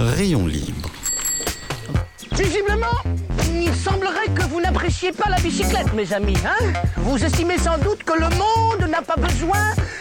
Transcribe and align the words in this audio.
Rayon 0.00 0.46
libre. 0.46 0.88
Visiblement, 2.32 2.86
il 3.54 3.74
semblerait 3.74 4.28
que 4.34 4.42
vous 4.48 4.58
n'appréciez 4.60 5.12
pas 5.12 5.28
la 5.28 5.36
bicyclette, 5.36 5.92
mes 5.94 6.10
amis. 6.14 6.38
Hein? 6.46 6.72
Vous 6.96 7.22
estimez 7.22 7.58
sans 7.58 7.76
doute 7.76 8.02
que 8.04 8.14
le 8.14 8.28
monde 8.30 8.88
n'a 8.90 9.02
pas 9.02 9.16
besoin 9.16 9.58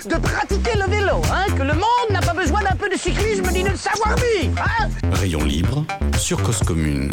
de 0.10 0.16
pratiquer 0.16 0.78
le 0.78 0.90
vélo, 0.90 1.22
hein? 1.34 1.52
Que 1.58 1.64
le 1.64 1.74
monde 1.74 2.10
n'a 2.12 2.22
pas 2.22 2.34
besoin 2.34 2.62
d'un 2.62 2.76
peu 2.78 2.90
de 2.90 2.98
cyclisme 2.98 3.44
ni 3.52 3.64
de 3.64 3.76
savoir-vivre. 3.76 4.64
Hein? 4.80 4.88
Rayon 5.12 5.44
libre 5.44 5.84
sur 6.18 6.42
Cause 6.44 6.60
Commune. 6.66 7.10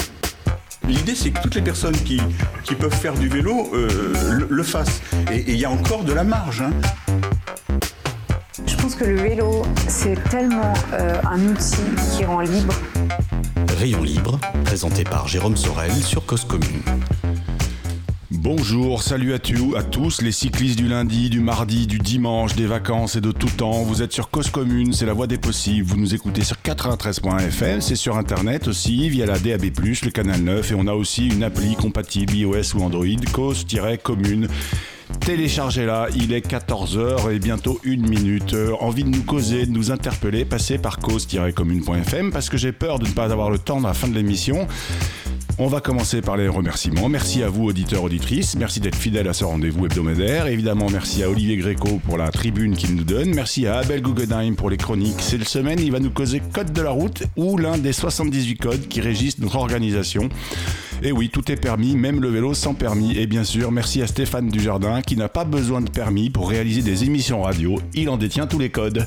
L'idée, 0.87 1.16
c'est 1.16 1.30
que 1.30 1.41
toutes 1.43 1.57
les 1.57 1.62
personnes 1.62 1.96
qui, 1.96 2.21
qui 2.62 2.77
peuvent 2.77 2.95
faire 2.95 3.14
du 3.14 3.29
vélo 3.29 3.68
euh, 3.75 4.12
le, 4.30 4.46
le 4.48 4.62
fassent. 4.62 5.00
Et 5.32 5.39
et 5.39 5.53
il 5.55 5.59
y 5.59 5.64
a 5.64 5.71
encore 5.71 6.05
de 6.05 6.12
la 6.12 6.23
marge. 6.23 6.61
hein. 6.62 6.71
Je 8.87 8.91
pense 8.93 9.00
que 9.00 9.11
le 9.11 9.21
vélo, 9.21 9.62
c'est 9.89 10.14
tellement 10.30 10.73
euh, 10.93 11.21
un 11.29 11.45
outil 11.48 11.75
qui 12.16 12.25
rend 12.25 12.39
libre. 12.39 12.73
Rayon 13.80 14.00
libre, 14.05 14.39
présenté 14.64 15.03
par 15.03 15.27
Jérôme 15.27 15.57
Sorel 15.57 15.90
sur 15.90 16.25
Cause 16.25 16.44
Commune. 16.44 16.82
Bonjour, 18.30 19.03
salut 19.03 19.35
à, 19.35 19.41
tu- 19.41 19.77
à 19.77 19.82
tous 19.82 20.22
les 20.22 20.30
cyclistes 20.30 20.79
du 20.79 20.86
lundi, 20.86 21.30
du 21.30 21.41
mardi, 21.41 21.89
du 21.89 21.99
dimanche, 21.99 22.54
des 22.54 22.67
vacances 22.67 23.17
et 23.17 23.21
de 23.21 23.32
tout 23.32 23.50
temps. 23.50 23.82
Vous 23.82 24.03
êtes 24.03 24.13
sur 24.13 24.30
Cause 24.30 24.50
Commune, 24.50 24.93
c'est 24.93 25.07
la 25.07 25.14
voie 25.14 25.27
des 25.27 25.39
possibles. 25.39 25.89
Vous 25.89 25.96
nous 25.96 26.14
écoutez 26.14 26.44
sur 26.44 26.57
93.fm, 26.64 27.80
c'est 27.80 27.96
sur 27.96 28.16
internet 28.16 28.68
aussi, 28.68 29.08
via 29.08 29.27
la 29.27 29.41
DAB+, 29.41 29.64
le 29.64 30.11
canal 30.11 30.41
9, 30.43 30.71
et 30.71 30.75
on 30.77 30.86
a 30.86 30.93
aussi 30.93 31.27
une 31.27 31.43
appli 31.43 31.75
compatible 31.75 32.34
iOS 32.34 32.77
ou 32.77 32.83
Android, 32.84 33.05
Cause-Commune. 33.33 34.47
Téléchargez-la, 35.20 36.08
il 36.14 36.33
est 36.33 36.46
14h 36.46 37.33
et 37.33 37.38
bientôt 37.38 37.80
une 37.84 38.08
minute. 38.08 38.55
Euh, 38.55 38.72
envie 38.80 39.05
de 39.05 39.08
nous 39.08 39.22
causer, 39.22 39.66
de 39.66 39.70
nous 39.70 39.91
interpeller, 39.91 40.44
passez 40.44 40.78
par 40.78 40.98
cause-commune.fm 40.98 42.30
parce 42.30 42.48
que 42.48 42.56
j'ai 42.56 42.72
peur 42.72 42.98
de 42.98 43.06
ne 43.06 43.12
pas 43.12 43.32
avoir 43.32 43.50
le 43.50 43.58
temps 43.58 43.78
à 43.78 43.88
la 43.88 43.94
fin 43.94 44.08
de 44.08 44.14
l'émission. 44.14 44.66
On 45.58 45.69
va 45.69 45.80
commencer 45.80 46.20
par 46.20 46.36
les 46.36 46.48
remerciements. 46.48 47.08
Merci 47.08 47.42
à 47.42 47.48
vous, 47.48 47.64
auditeurs, 47.64 48.02
auditrices. 48.02 48.56
Merci 48.56 48.78
d'être 48.78 48.94
fidèles 48.94 49.26
à 49.26 49.32
ce 49.32 49.44
rendez-vous 49.44 49.86
hebdomadaire. 49.86 50.48
Évidemment, 50.48 50.88
merci 50.92 51.22
à 51.22 51.30
Olivier 51.30 51.56
Gréco 51.56 51.98
pour 52.04 52.18
la 52.18 52.30
tribune 52.30 52.76
qu'il 52.76 52.94
nous 52.94 53.04
donne. 53.04 53.34
Merci 53.34 53.66
à 53.66 53.78
Abel 53.78 54.02
Guggenheim 54.02 54.54
pour 54.54 54.68
les 54.68 54.76
chroniques. 54.76 55.20
Cette 55.20 55.48
semaine, 55.48 55.80
il 55.80 55.92
va 55.92 55.98
nous 55.98 56.10
causer 56.10 56.42
Code 56.52 56.74
de 56.74 56.82
la 56.82 56.91
route 56.91 57.22
ou 57.36 57.56
l'un 57.56 57.78
des 57.78 57.92
78 57.94 58.56
codes 58.56 58.88
qui 58.88 59.00
régissent 59.00 59.38
notre 59.38 59.56
organisation. 59.56 60.28
Et 61.02 61.12
oui, 61.12 61.28
tout 61.28 61.50
est 61.52 61.56
permis, 61.56 61.94
même 61.94 62.20
le 62.20 62.28
vélo 62.28 62.55
sans 62.55 62.75
permis. 62.75 63.16
Et 63.16 63.27
bien 63.27 63.44
sûr, 63.44 63.70
merci 63.70 64.02
à 64.02 64.06
Stéphane 64.06 64.48
Dujardin 64.48 65.03
qui 65.03 65.16
n'a 65.16 65.28
pas 65.28 65.44
besoin 65.44 65.80
de 65.80 65.91
permis 65.91 66.30
pour 66.30 66.48
réaliser 66.48 66.83
des 66.83 67.05
émissions 67.05 67.42
radio. 67.42 67.78
Il 67.94 68.08
en 68.08 68.16
détient 68.16 68.47
tous 68.47 68.58
les 68.58 68.70
codes. 68.70 69.06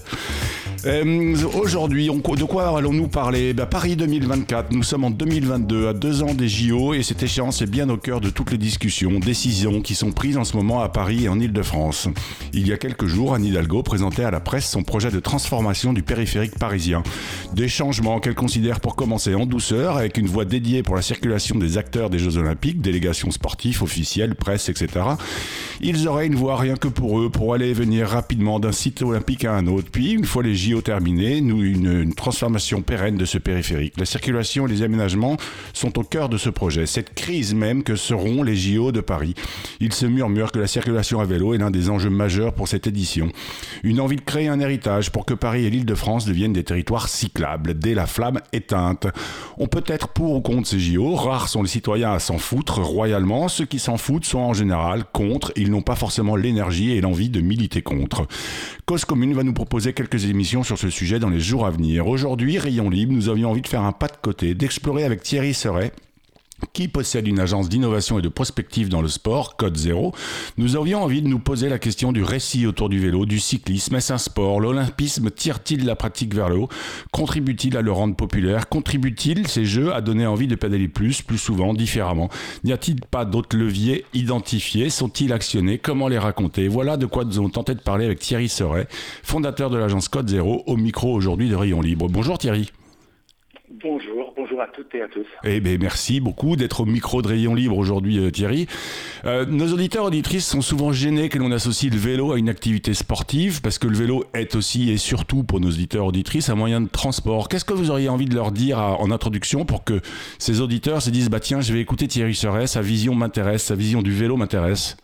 Euh, 0.86 1.36
Aujourd'hui, 1.62 2.08
de 2.08 2.44
quoi 2.46 2.78
allons-nous 2.78 3.08
parler? 3.08 3.54
Ben, 3.54 3.66
Paris 3.66 3.96
2024, 3.96 4.72
nous 4.72 4.84
sommes 4.84 5.04
en 5.04 5.10
2022, 5.10 5.88
à 5.90 5.94
deux 5.94 6.24
ans 6.24 6.34
des 6.34 6.48
JO, 6.48 6.94
et 6.94 7.04
cette 7.04 7.22
échéance 7.22 7.62
est 7.62 7.70
bien 7.70 7.90
au 7.90 7.98
cœur 7.98 8.22
de 8.22 8.30
toutes 8.30 8.52
les 8.52 8.58
discussions, 8.58 9.20
décisions 9.20 9.82
qui 9.82 9.94
sont 9.94 10.12
prises 10.12 10.38
en 10.38 10.46
ce 10.46 10.56
moment 10.56 10.82
à 10.82 10.90
Paris 10.90 11.26
et 11.26 11.30
en 11.30 11.40
Ile-de-France. 11.40 12.08
Il 12.54 12.68
y 12.68 12.72
a 12.72 12.78
quelques 12.78 13.08
jours, 13.08 13.34
Anne 13.34 13.44
Hidalgo 13.44 13.84
présentait 13.84 14.24
à 14.24 14.32
la 14.32 14.40
presse 14.40 14.70
son 14.70 14.84
projet 14.84 15.12
de 15.12 15.20
transformation 15.20 15.92
du 15.92 16.02
périphérique 16.02 16.58
parisien. 16.58 17.04
Des 17.54 17.68
changements 17.68 18.20
qu'elle 18.20 18.36
considère 18.36 18.80
pour 18.80 18.96
commencer 18.96 19.36
en 19.36 19.46
douceur, 19.46 19.98
avec 19.98 20.18
une 20.18 20.28
voie 20.28 20.46
dédiée 20.46 20.84
pour 20.84 20.96
la 20.96 21.02
circulation 21.02 21.58
des 21.58 21.78
acteurs 21.78 22.10
des 22.10 22.20
Jeux 22.20 22.38
Olympiques, 22.38 22.80
délégations 22.80 23.32
sportives, 23.32 23.84
officielles, 23.84 24.36
presse, 24.36 24.70
etc. 24.70 24.88
Ils 25.82 26.08
auraient 26.08 26.28
une 26.28 26.36
voie 26.36 26.58
rien 26.58 26.76
que 26.76 26.88
pour 26.88 27.20
eux, 27.20 27.30
pour 27.30 27.54
aller 27.54 27.70
et 27.70 27.74
venir 27.74 28.08
rapidement 28.08 28.60
d'un 28.60 28.72
site 28.72 29.02
olympique 29.02 29.44
à 29.46 29.54
un 29.54 29.68
autre. 29.68 29.90
Puis, 29.92 30.12
une 30.12 30.26
fois 30.26 30.44
les 30.44 30.56
JO 30.56 30.69
terminés, 30.82 31.42
nous, 31.42 31.64
une, 31.64 32.02
une 32.02 32.14
transformation 32.14 32.82
pérenne 32.82 33.18
de 33.18 33.26
ce 33.26 33.38
périphérique. 33.38 33.96
La 33.98 34.06
circulation 34.06 34.68
et 34.68 34.70
les 34.70 34.84
aménagements 34.84 35.38
sont 35.74 35.98
au 36.00 36.04
cœur 36.04 36.30
de 36.30 36.38
ce 36.38 36.50
projet. 36.50 36.86
Cette 36.86 37.14
crise 37.14 37.54
même 37.54 37.84
que 37.84 37.96
seront 37.96 38.44
les 38.44 38.56
JO 38.56 38.92
de 38.92 39.02
Paris. 39.02 39.34
Il 39.80 39.94
se 39.94 40.06
murmure 40.06 40.52
que 40.52 40.60
la 40.60 40.68
circulation 40.68 41.20
à 41.20 41.26
vélo 41.26 41.54
est 41.54 41.58
l'un 41.58 41.72
des 41.72 41.90
enjeux 41.90 42.10
majeurs 42.10 42.54
pour 42.54 42.68
cette 42.68 42.88
édition. 42.88 43.32
Une 43.84 44.00
envie 44.00 44.16
de 44.16 44.22
créer 44.22 44.48
un 44.48 44.60
héritage 44.60 45.12
pour 45.12 45.26
que 45.26 45.34
Paris 45.34 45.66
et 45.66 45.70
l'Île-de-France 45.70 46.26
deviennent 46.26 46.54
des 46.54 46.64
territoires 46.64 47.10
cyclables, 47.10 47.78
dès 47.78 47.94
la 47.94 48.06
flamme 48.06 48.40
éteinte. 48.54 49.08
On 49.58 49.68
peut 49.68 49.84
être 49.88 50.10
pour 50.10 50.36
ou 50.36 50.42
contre 50.42 50.68
ces 50.68 50.80
JO, 50.80 51.16
rares 51.16 51.50
sont 51.50 51.62
les 51.62 51.70
citoyens 51.70 52.14
à 52.14 52.20
s'en 52.20 52.38
foutre 52.38 52.80
royalement, 52.80 53.48
ceux 53.48 53.66
qui 53.66 53.80
s'en 53.80 53.98
foutent 53.98 54.26
sont 54.26 54.40
en 54.40 54.54
général 54.54 55.04
contre, 55.12 55.52
ils 55.56 55.72
n'ont 55.72 55.82
pas 55.82 55.96
forcément 55.96 56.36
l'énergie 56.36 56.92
et 56.92 57.02
l'envie 57.02 57.30
de 57.30 57.42
militer 57.42 57.82
contre. 57.82 58.28
Cause 58.86 59.06
Commune 59.06 59.34
va 59.34 59.44
nous 59.44 59.54
proposer 59.54 59.94
quelques 59.94 60.26
émissions 60.26 60.59
sur 60.64 60.78
ce 60.78 60.90
sujet 60.90 61.20
dans 61.20 61.30
les 61.30 61.40
jours 61.40 61.66
à 61.66 61.72
venir. 61.72 62.08
Aujourd'hui, 62.08 62.58
Rayon 62.58 62.90
Libre, 62.90 63.14
nous 63.14 63.30
avions 63.30 63.52
envie 63.52 63.62
de 63.62 63.68
faire 63.68 63.84
un 63.84 63.92
pas 63.92 64.08
de 64.08 64.18
côté, 64.22 64.54
d'explorer 64.54 65.04
avec 65.04 65.24
Thierry 65.24 65.54
Seret 65.54 65.92
qui 66.74 66.88
possède 66.88 67.28
une 67.28 67.40
agence 67.40 67.70
d'innovation 67.70 68.20
et 68.20 68.22
de 68.22 68.30
prospective 68.30 68.90
dans 68.90 69.02
le 69.02 69.08
sport, 69.08 69.58
Code 69.58 69.78
Zéro, 69.78 70.14
nous 70.58 70.76
avions 70.76 71.04
envie 71.04 71.22
de 71.22 71.28
nous 71.28 71.40
poser 71.40 71.70
la 71.70 71.80
question 71.80 72.12
du 72.12 72.24
récit 72.24 72.66
autour 72.68 72.90
du 72.90 73.00
vélo, 73.00 73.26
du 73.26 73.40
cyclisme. 73.40 73.96
Est-ce 73.96 74.14
un 74.14 74.18
sport? 74.18 74.60
L'olympisme 74.60 75.32
tire-t-il 75.32 75.86
la 75.86 75.96
pratique 75.96 76.34
vers 76.34 76.50
le 76.50 76.58
haut? 76.58 76.70
Contribue-t-il 77.12 77.78
à 77.78 77.82
le 77.82 77.92
rendre 77.92 78.16
populaire? 78.16 78.70
Contribue-t-il, 78.70 79.48
ces 79.48 79.66
jeux, 79.66 79.94
à 79.94 80.02
donner 80.02 80.26
envie 80.26 80.48
de 80.48 80.56
pédaler 80.56 80.88
plus, 80.88 81.22
plus 81.22 81.38
souvent, 81.38 81.74
différemment? 81.74 82.30
N'y 82.64 82.74
a-t-il 82.74 83.02
pas 83.02 83.26
d'autres 83.26 83.58
leviers 83.58 84.06
identifiés? 84.14 84.90
Sont-ils 84.90 85.34
actionnés? 85.34 85.78
Comment 85.78 86.08
les 86.08 86.20
raconter? 86.20 86.68
Voilà 86.68 86.98
de 86.98 87.06
quoi 87.06 87.26
nous 87.26 87.38
avons 87.38 87.50
tenté 87.50 87.76
de 87.76 87.82
parler 87.82 88.06
avec 88.06 88.20
Thierry 88.20 88.50
Seret, 88.50 88.88
fondateur 89.24 89.70
de 89.70 89.78
l'agence 89.78 90.08
Code 90.08 90.30
Zéro, 90.30 90.64
au 90.66 90.78
micro 90.78 91.14
aujourd'hui 91.14 91.50
de 91.50 91.56
Rayon 91.56 91.82
Libre. 91.82 92.08
Bonjour 92.10 92.38
Thierry. 92.38 92.70
Bonjour 93.84 94.29
à 94.60 94.68
toutes 94.68 94.94
et 94.96 95.02
à 95.02 95.08
tous. 95.08 95.26
Eh 95.44 95.60
bien, 95.60 95.78
merci 95.80 96.20
beaucoup 96.20 96.56
d'être 96.56 96.82
au 96.82 96.86
micro 96.86 97.22
de 97.22 97.28
Rayon 97.28 97.56
Libre 97.56 97.78
aujourd'hui, 97.78 98.20
euh, 98.20 98.32
Thierry. 98.32 98.68
Euh, 99.26 99.46
nos 99.46 99.72
auditeurs 99.74 100.06
auditrices 100.06 100.46
sont 100.48 100.62
souvent 100.62 100.92
gênés 100.92 101.30
que 101.30 101.38
l'on 101.38 101.52
associe 101.52 101.92
le 101.92 101.98
vélo 102.00 102.32
à 102.32 102.38
une 102.40 102.50
activité 102.50 102.94
sportive, 102.94 103.62
parce 103.62 103.80
que 103.80 103.88
le 103.88 103.96
vélo 103.98 104.24
est 104.34 104.56
aussi 104.56 104.92
et 104.92 104.98
surtout 104.98 105.44
pour 105.44 105.60
nos 105.60 105.70
auditeurs 105.70 106.06
auditrices 106.06 106.50
un 106.50 106.56
moyen 106.56 106.82
de 106.82 106.90
transport. 106.90 107.50
Qu'est-ce 107.50 107.66
que 107.66 107.74
vous 107.74 107.92
auriez 107.92 108.10
envie 108.10 108.26
de 108.26 108.36
leur 108.36 108.52
dire 108.52 108.80
à- 108.80 109.00
en 109.00 109.12
introduction 109.12 109.66
pour 109.66 109.84
que 109.84 110.02
ces 110.38 110.62
auditeurs 110.62 111.02
se 111.02 111.10
disent, 111.10 111.30
bah 111.30 111.40
tiens, 111.40 111.62
je 111.62 111.74
vais 111.74 111.80
écouter 111.82 112.08
Thierry 112.08 112.36
Seret, 112.36 112.68
sa 112.68 112.82
vision 112.82 113.16
m'intéresse, 113.16 113.64
sa 113.64 113.76
vision 113.76 114.02
du 114.02 114.12
vélo 114.12 114.38
m'intéresse? 114.38 114.98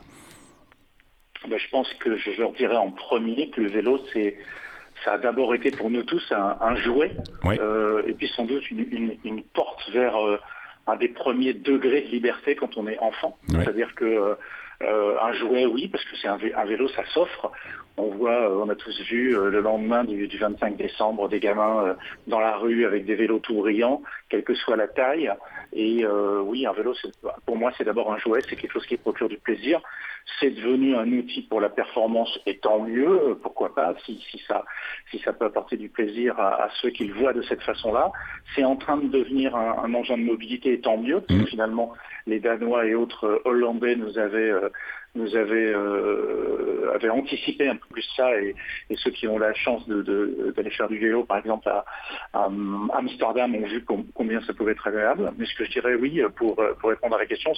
Ben, 1.50 1.60
je 1.60 1.70
pense 1.70 1.88
que 2.00 2.18
je 2.18 2.32
leur 2.42 2.54
dirais 2.54 2.76
en 2.78 2.90
premier 2.92 3.50
que 3.52 3.62
le 3.62 3.70
vélo, 3.70 4.00
c'est 4.14 4.36
ça 5.06 5.14
a 5.14 5.18
d'abord 5.18 5.54
été 5.56 5.72
pour 5.72 5.90
nous 5.90 6.04
tous 6.04 6.26
un, 6.32 6.58
un 6.60 6.76
jouet, 6.78 7.16
Oui. 7.46 7.58
euh, 7.60 8.02
et 8.08 8.14
puis 8.14 8.28
sans 8.36 8.44
doute 8.46 8.70
une, 8.72 8.86
une- 8.92 9.18
une 9.24 9.44
porte 9.44 9.90
vers 9.92 10.18
euh, 10.18 10.40
un 10.88 10.96
des 10.98 11.08
premiers 11.10 11.54
degrés 11.54 12.02
de 12.02 12.08
liberté 12.08 12.56
quand 12.56 12.76
on 12.78 12.88
est 12.88 13.00
enfant. 13.00 13.38
C'est-à-dire 13.64 13.96
que 13.96 14.36
euh, 14.82 15.18
un 15.22 15.32
jouet, 15.34 15.66
oui, 15.66 15.88
parce 15.88 16.04
que 16.06 16.16
c'est 16.18 16.28
un 16.28 16.66
vélo, 16.66 16.88
ça 16.90 17.06
s'offre. 17.14 17.52
On 17.98 18.10
voit, 18.10 18.50
euh, 18.50 18.62
on 18.64 18.70
a 18.70 18.76
tous 18.76 19.00
vu 19.10 19.38
euh, 19.38 19.50
le 19.50 19.62
lendemain 19.62 20.04
du, 20.04 20.28
du 20.28 20.38
25 20.38 20.76
décembre 20.76 21.30
des 21.30 21.40
gamins 21.40 21.86
euh, 21.86 21.94
dans 22.28 22.40
la 22.42 22.58
rue 22.58 22.86
avec 22.86 23.06
des 23.06 23.16
vélos 23.16 23.40
tout 23.40 23.56
brillants, 23.56 24.02
quelle 24.30 24.44
que 24.44 24.54
soit 24.54 24.76
la 24.76 24.88
taille. 24.88 25.32
Et 25.72 26.04
euh, 26.06 26.42
oui, 26.42 26.66
un 26.66 26.74
vélo, 26.74 26.94
pour 27.46 27.56
moi, 27.58 27.72
c'est 27.78 27.86
d'abord 27.86 28.12
un 28.12 28.18
jouet, 28.18 28.42
c'est 28.50 28.58
quelque 28.58 28.74
chose 28.74 28.86
qui 28.86 28.98
procure 28.98 29.30
du 29.30 29.38
plaisir. 29.38 29.82
C'est 30.40 30.50
devenu 30.50 30.96
un 30.96 31.08
outil 31.12 31.44
pour 31.44 31.62
la 31.62 31.70
performance, 31.70 32.40
et 32.46 32.58
tant 32.58 32.80
mieux, 32.80 33.38
pourquoi 33.42 33.74
pas, 33.76 33.94
si, 34.06 34.20
si 34.32 34.40
ça, 34.48 34.66
si 35.12 35.20
ça 35.20 35.34
peut 35.34 35.46
apporter 35.46 35.78
du 35.78 35.88
plaisir 35.88 36.38
à, 36.40 36.64
à 36.64 36.70
ceux 36.82 36.90
qui 36.90 37.06
le 37.06 37.14
voient 37.14 37.32
de 37.34 37.44
cette 37.44 37.62
façon-là. 37.62 38.12
C'est 38.56 38.64
en 38.64 38.76
train 38.76 38.98
de 38.98 39.08
devenir 39.08 39.56
un, 39.56 39.84
un 39.84 39.94
engin 39.94 40.18
de 40.18 40.24
mobilité, 40.24 40.74
et 40.74 40.82
tant 40.82 40.98
mieux, 40.98 41.22
parce 41.22 41.40
que 41.40 41.44
Mhm. 41.46 41.48
finalement, 41.48 41.94
les 42.26 42.40
Danois 42.40 42.86
et 42.88 42.96
autres 42.96 43.42
Hollandais 43.46 43.96
nous 43.96 44.18
avaient, 44.18 44.50
euh, 44.50 44.70
nous 45.16 45.36
avaient, 45.36 45.74
euh, 45.74 47.10
anticipé 47.12 47.68
un 47.68 47.76
peu 47.76 47.86
plus 47.92 48.06
ça, 48.16 48.30
et, 48.42 48.56
ceux 48.96 49.12
qui 49.12 49.28
ont 49.28 49.38
la 49.38 49.54
chance 49.54 49.88
d'aller 49.88 50.70
faire 50.72 50.88
du 50.88 50.98
vélo, 50.98 51.24
par 51.24 51.38
exemple 51.38 51.70
à, 51.70 51.86
Amsterdam, 52.94 53.56
ont 53.56 53.68
vu 53.68 53.84
com- 53.84 54.06
combien 54.14 54.42
ça 54.42 54.54
pouvait 54.54 54.72
être 54.72 54.88
agréable. 54.88 55.32
Mais 55.38 55.46
ce 55.46 55.56
que 55.56 55.66
je 55.66 55.72
dirais, 55.72 55.96
oui, 55.96 56.22
pour, 56.36 56.56
pour 56.80 56.90
répondre 56.90 57.16
à 57.16 57.20
la 57.20 57.26
question, 57.26 57.52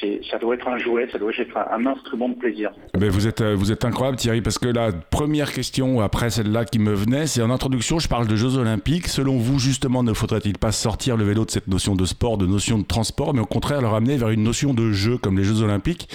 c'est, 0.00 0.20
ça 0.30 0.38
doit 0.38 0.54
être 0.54 0.68
un 0.68 0.78
jouet, 0.78 1.08
ça 1.10 1.18
doit 1.18 1.32
être 1.36 1.56
un, 1.56 1.86
instrument 1.86 2.28
de 2.28 2.34
plaisir. 2.34 2.70
Vous 2.94 3.26
êtes 3.26 3.42
vous 3.42 3.72
êtes 3.72 3.84
incroyable 3.84 4.16
Thierry 4.16 4.42
parce 4.42 4.58
que 4.58 4.68
la 4.68 4.92
première 4.92 5.52
question 5.52 6.00
après 6.00 6.30
celle-là 6.30 6.64
qui 6.64 6.78
me 6.78 6.92
venait, 6.92 7.26
c'est 7.26 7.42
en 7.42 7.50
introduction, 7.50 7.98
je 7.98 8.08
parle 8.08 8.26
de 8.26 8.36
Jeux 8.36 8.56
Olympiques. 8.56 9.08
Selon 9.08 9.38
vous 9.38 9.58
justement, 9.58 10.02
ne 10.02 10.12
faudrait-il 10.12 10.58
pas 10.58 10.72
sortir 10.72 11.16
le 11.16 11.24
vélo 11.24 11.44
de 11.44 11.50
cette 11.50 11.68
notion 11.68 11.94
de 11.94 12.04
sport, 12.04 12.38
de 12.38 12.46
notion 12.46 12.78
de 12.78 12.84
transport, 12.84 13.34
mais 13.34 13.40
au 13.40 13.46
contraire 13.46 13.80
le 13.80 13.88
ramener 13.88 14.16
vers 14.16 14.30
une 14.30 14.42
notion 14.42 14.74
de 14.74 14.92
jeu 14.92 15.18
comme 15.18 15.36
les 15.36 15.44
Jeux 15.44 15.62
Olympiques? 15.62 16.08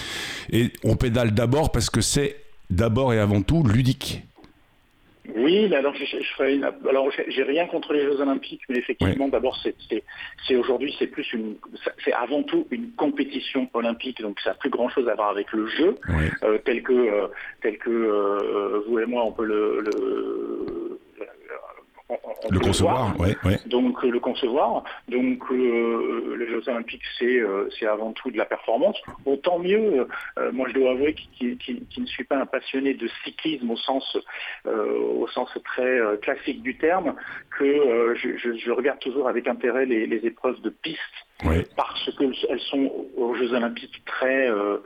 On 0.84 0.96
pédale 0.96 1.32
d'abord 1.32 1.70
parce 1.72 1.90
que 1.90 2.00
c'est 2.00 2.36
d'abord 2.70 3.12
et 3.14 3.18
avant 3.18 3.42
tout 3.42 3.62
ludique. 3.62 4.22
Oui, 5.36 5.74
alors 5.74 5.94
je, 5.94 6.04
je 6.04 6.32
ferai 6.36 6.54
une, 6.56 6.64
alors 6.86 7.08
j'ai- 7.28 7.42
rien 7.44 7.66
contre 7.66 7.94
les 7.94 8.02
Jeux 8.02 8.20
Olympiques, 8.20 8.60
mais 8.68 8.76
effectivement, 8.76 9.26
d'abord 9.28 9.58
c'est, 9.62 10.54
aujourd'hui 10.56 10.94
c'est 10.98 11.06
plus 11.06 11.32
une, 11.32 11.54
c'est 12.04 12.12
avant 12.12 12.42
tout 12.42 12.66
une 12.70 12.90
compétition 12.92 13.68
olympique, 13.72 14.20
donc 14.20 14.38
ça 14.40 14.50
n'a 14.50 14.54
plus 14.56 14.68
grand 14.68 14.90
chose 14.90 15.08
à 15.08 15.14
voir 15.14 15.30
avec 15.30 15.50
le 15.52 15.66
jeu, 15.66 15.96
euh, 16.42 16.58
tel 16.66 16.82
que 16.82 16.92
euh, 16.92 17.26
tel 17.62 17.78
que 17.78 17.88
euh, 17.90 18.82
vous 18.86 18.98
et 18.98 19.06
moi 19.06 19.24
on 19.24 19.32
peut 19.32 19.46
le, 19.46 19.80
le- 19.80 20.83
on 22.08 22.50
le 22.50 22.60
concevoir, 22.60 23.18
ouais, 23.18 23.36
ouais. 23.44 23.58
Donc 23.66 24.02
le 24.02 24.20
concevoir. 24.20 24.84
Donc 25.08 25.50
les 25.50 26.46
Jeux 26.46 26.68
Olympiques, 26.68 27.02
c'est 27.18 27.40
c'est 27.78 27.86
avant 27.86 28.12
tout 28.12 28.30
de 28.30 28.36
la 28.36 28.44
performance. 28.44 28.96
Autant 29.24 29.58
mieux. 29.58 30.06
moi, 30.52 30.68
je 30.68 30.74
dois 30.74 30.90
avouer 30.92 31.14
qui, 31.14 31.56
qui, 31.56 32.00
ne 32.00 32.06
suis 32.06 32.24
pas 32.24 32.36
un 32.36 32.46
passionné 32.46 32.94
de 32.94 33.08
cyclisme 33.24 33.70
au 33.70 33.76
sens 33.76 34.16
au 34.66 35.26
sens 35.28 35.48
très 35.64 35.98
classique 36.20 36.62
du 36.62 36.76
terme, 36.76 37.14
que 37.58 38.14
je, 38.16 38.56
je, 38.56 38.70
regarde 38.70 38.98
toujours 38.98 39.28
avec 39.28 39.48
intérêt 39.48 39.86
les, 39.86 40.06
les 40.06 40.26
épreuves 40.26 40.60
de 40.60 40.70
piste 40.70 41.00
parce 41.76 42.10
qu'elles 42.16 42.60
sont 42.70 42.90
aux 43.16 43.34
Jeux 43.34 43.52
Olympiques 43.52 44.02
très 44.04 44.48
euh, 44.48 44.78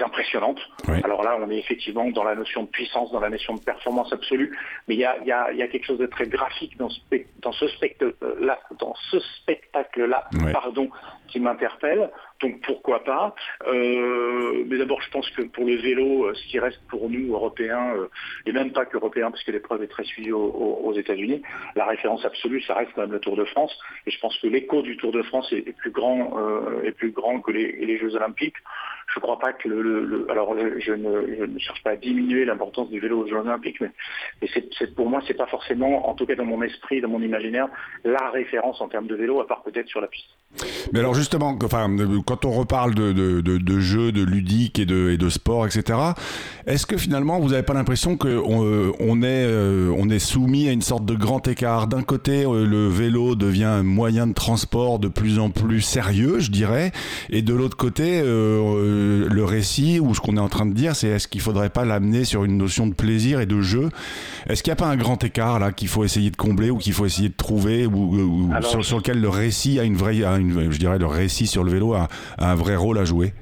impressionnantes. 0.00 0.60
Alors 1.04 1.22
là, 1.22 1.38
on 1.40 1.50
est 1.50 1.58
effectivement 1.58 2.08
dans 2.10 2.24
la 2.24 2.34
notion 2.34 2.64
de 2.64 2.68
puissance, 2.68 3.10
dans 3.12 3.20
la 3.20 3.30
notion 3.30 3.54
de 3.54 3.60
performance 3.60 4.12
absolue, 4.12 4.56
mais 4.88 4.94
il 4.94 5.00
y 5.00 5.04
a, 5.04 5.68
quelque 5.68 5.86
chose 5.86 5.98
de 5.98 6.06
très 6.06 6.26
graphique 6.26 6.76
dans 6.76 6.88
ce, 6.88 7.00
dans 7.40 7.52
ce 7.52 7.68
spectacle-là, 7.68 8.58
dans 8.78 8.94
ce 9.10 9.20
spectacle-là, 9.20 10.28
pardon, 10.52 10.90
qui 11.28 11.40
m'interpelle. 11.40 12.10
Donc 12.40 12.60
pourquoi 12.62 13.04
pas 13.04 13.34
euh, 13.66 14.64
Mais 14.66 14.78
d'abord, 14.78 15.02
je 15.02 15.10
pense 15.10 15.28
que 15.30 15.42
pour 15.42 15.64
le 15.64 15.76
vélo, 15.76 16.24
euh, 16.24 16.34
ce 16.34 16.42
qui 16.48 16.58
reste 16.58 16.80
pour 16.88 17.10
nous 17.10 17.32
Européens, 17.32 17.92
et 18.46 18.52
même 18.52 18.72
pas 18.72 18.86
qu'Européens, 18.86 19.30
parce 19.30 19.44
que 19.44 19.52
l'épreuve 19.52 19.82
est 19.82 19.88
très 19.88 20.04
suivie 20.04 20.32
aux, 20.32 20.92
États-Unis, 20.96 21.42
la 21.76 21.86
référence 21.86 22.24
absolue, 22.24 22.62
ça 22.62 22.74
reste 22.74 22.90
quand 22.94 23.02
même 23.02 23.12
le 23.12 23.20
Tour 23.20 23.36
de 23.36 23.44
France. 23.44 23.76
Et 24.06 24.10
je 24.10 24.18
pense 24.20 24.36
que 24.38 24.46
l'écho 24.46 24.82
du 24.82 24.96
Tour 24.96 25.12
de 25.12 25.22
France 25.22 25.52
est, 25.52 25.68
est 25.68 25.76
plus 25.76 25.90
grand, 25.90 25.99
euh, 26.02 26.82
est 26.84 26.92
plus 26.92 27.12
grand 27.12 27.40
que 27.40 27.50
les, 27.50 27.98
Jeux 27.98 28.14
Olympiques. 28.16 28.56
Je 29.14 29.18
ne 29.18 29.22
crois 29.22 29.38
pas 29.38 29.52
que 29.52 29.68
le, 29.68 30.26
alors 30.30 30.54
je 30.78 30.92
ne, 30.92 31.58
cherche 31.58 31.82
pas 31.82 31.90
à 31.90 31.96
diminuer 31.96 32.44
l'importance 32.44 32.90
du 32.90 33.00
vélo 33.00 33.22
aux 33.22 33.26
Jeux 33.26 33.36
Olympiques, 33.36 33.80
mais, 33.80 33.90
pour 34.96 35.08
moi 35.08 35.20
c'est 35.26 35.34
pas 35.34 35.46
forcément, 35.46 36.08
en 36.08 36.14
tout 36.14 36.26
cas 36.26 36.34
dans 36.34 36.44
mon 36.44 36.62
esprit, 36.62 37.00
dans 37.00 37.08
mon 37.08 37.22
imaginaire, 37.22 37.68
la 38.04 38.30
référence 38.30 38.80
en 38.80 38.88
termes 38.88 39.06
de 39.06 39.14
vélo, 39.14 39.40
à 39.40 39.46
part 39.46 39.62
peut-être 39.62 39.88
sur 39.88 40.00
la 40.00 40.06
piste. 40.06 40.28
Mais 40.92 41.00
alors 41.00 41.14
justement, 41.14 41.56
quand 41.56 42.44
on 42.44 42.50
reparle 42.50 42.94
de, 42.94 43.80
jeux, 43.80 44.12
de 44.12 44.22
ludiques 44.22 44.78
et 44.78 44.86
de, 44.86 45.10
et 45.10 45.30
sport, 45.30 45.66
etc., 45.66 45.98
est-ce 46.66 46.86
que 46.86 46.96
finalement 46.96 47.38
vous 47.38 47.50
n'avez 47.50 47.62
pas 47.62 47.74
l'impression 47.74 48.16
qu'on 48.16 48.64
euh, 48.64 48.92
euh, 49.00 50.08
est 50.10 50.18
soumis 50.18 50.68
à 50.68 50.72
une 50.72 50.82
sorte 50.82 51.04
de 51.04 51.14
grand 51.14 51.46
écart? 51.48 51.86
D'un 51.86 52.02
côté, 52.02 52.44
le 52.44 52.88
vélo 52.88 53.34
devient 53.34 53.64
un 53.64 53.82
moyen 53.82 54.26
de 54.26 54.34
transport 54.34 54.98
de 54.98 55.08
plus 55.08 55.38
en 55.38 55.50
plus 55.50 55.80
sérieux, 55.80 56.40
je 56.40 56.50
dirais. 56.50 56.92
Et 57.30 57.42
de 57.42 57.54
l'autre 57.54 57.76
côté, 57.76 58.20
euh, 58.22 58.99
le 59.00 59.44
récit, 59.44 60.00
ou 60.00 60.14
ce 60.14 60.20
qu'on 60.20 60.36
est 60.36 60.40
en 60.40 60.48
train 60.48 60.66
de 60.66 60.74
dire, 60.74 60.94
c'est 60.94 61.08
est-ce 61.08 61.28
qu'il 61.28 61.40
faudrait 61.40 61.70
pas 61.70 61.84
l'amener 61.84 62.24
sur 62.24 62.44
une 62.44 62.56
notion 62.56 62.86
de 62.86 62.94
plaisir 62.94 63.40
et 63.40 63.46
de 63.46 63.60
jeu? 63.60 63.88
Est-ce 64.48 64.62
qu'il 64.62 64.70
n'y 64.70 64.78
a 64.78 64.82
pas 64.84 64.90
un 64.90 64.96
grand 64.96 65.22
écart 65.22 65.58
là 65.58 65.72
qu'il 65.72 65.88
faut 65.88 66.04
essayer 66.04 66.30
de 66.30 66.36
combler 66.36 66.70
ou 66.70 66.78
qu'il 66.78 66.92
faut 66.92 67.06
essayer 67.06 67.28
de 67.28 67.36
trouver, 67.36 67.86
ou, 67.86 68.50
sur, 68.82 68.98
lequel 68.98 69.20
le 69.20 69.28
récit 69.28 69.78
a 69.80 69.84
une 69.84 69.96
vraie, 69.96 70.14
je 70.14 70.78
dirais, 70.78 70.98
le 70.98 71.06
récit 71.06 71.46
sur 71.46 71.64
le 71.64 71.70
vélo 71.70 71.94
a, 71.94 72.08
un 72.38 72.54
vrai 72.54 72.76
rôle 72.76 72.98
à 72.98 73.04
jouer? 73.04 73.32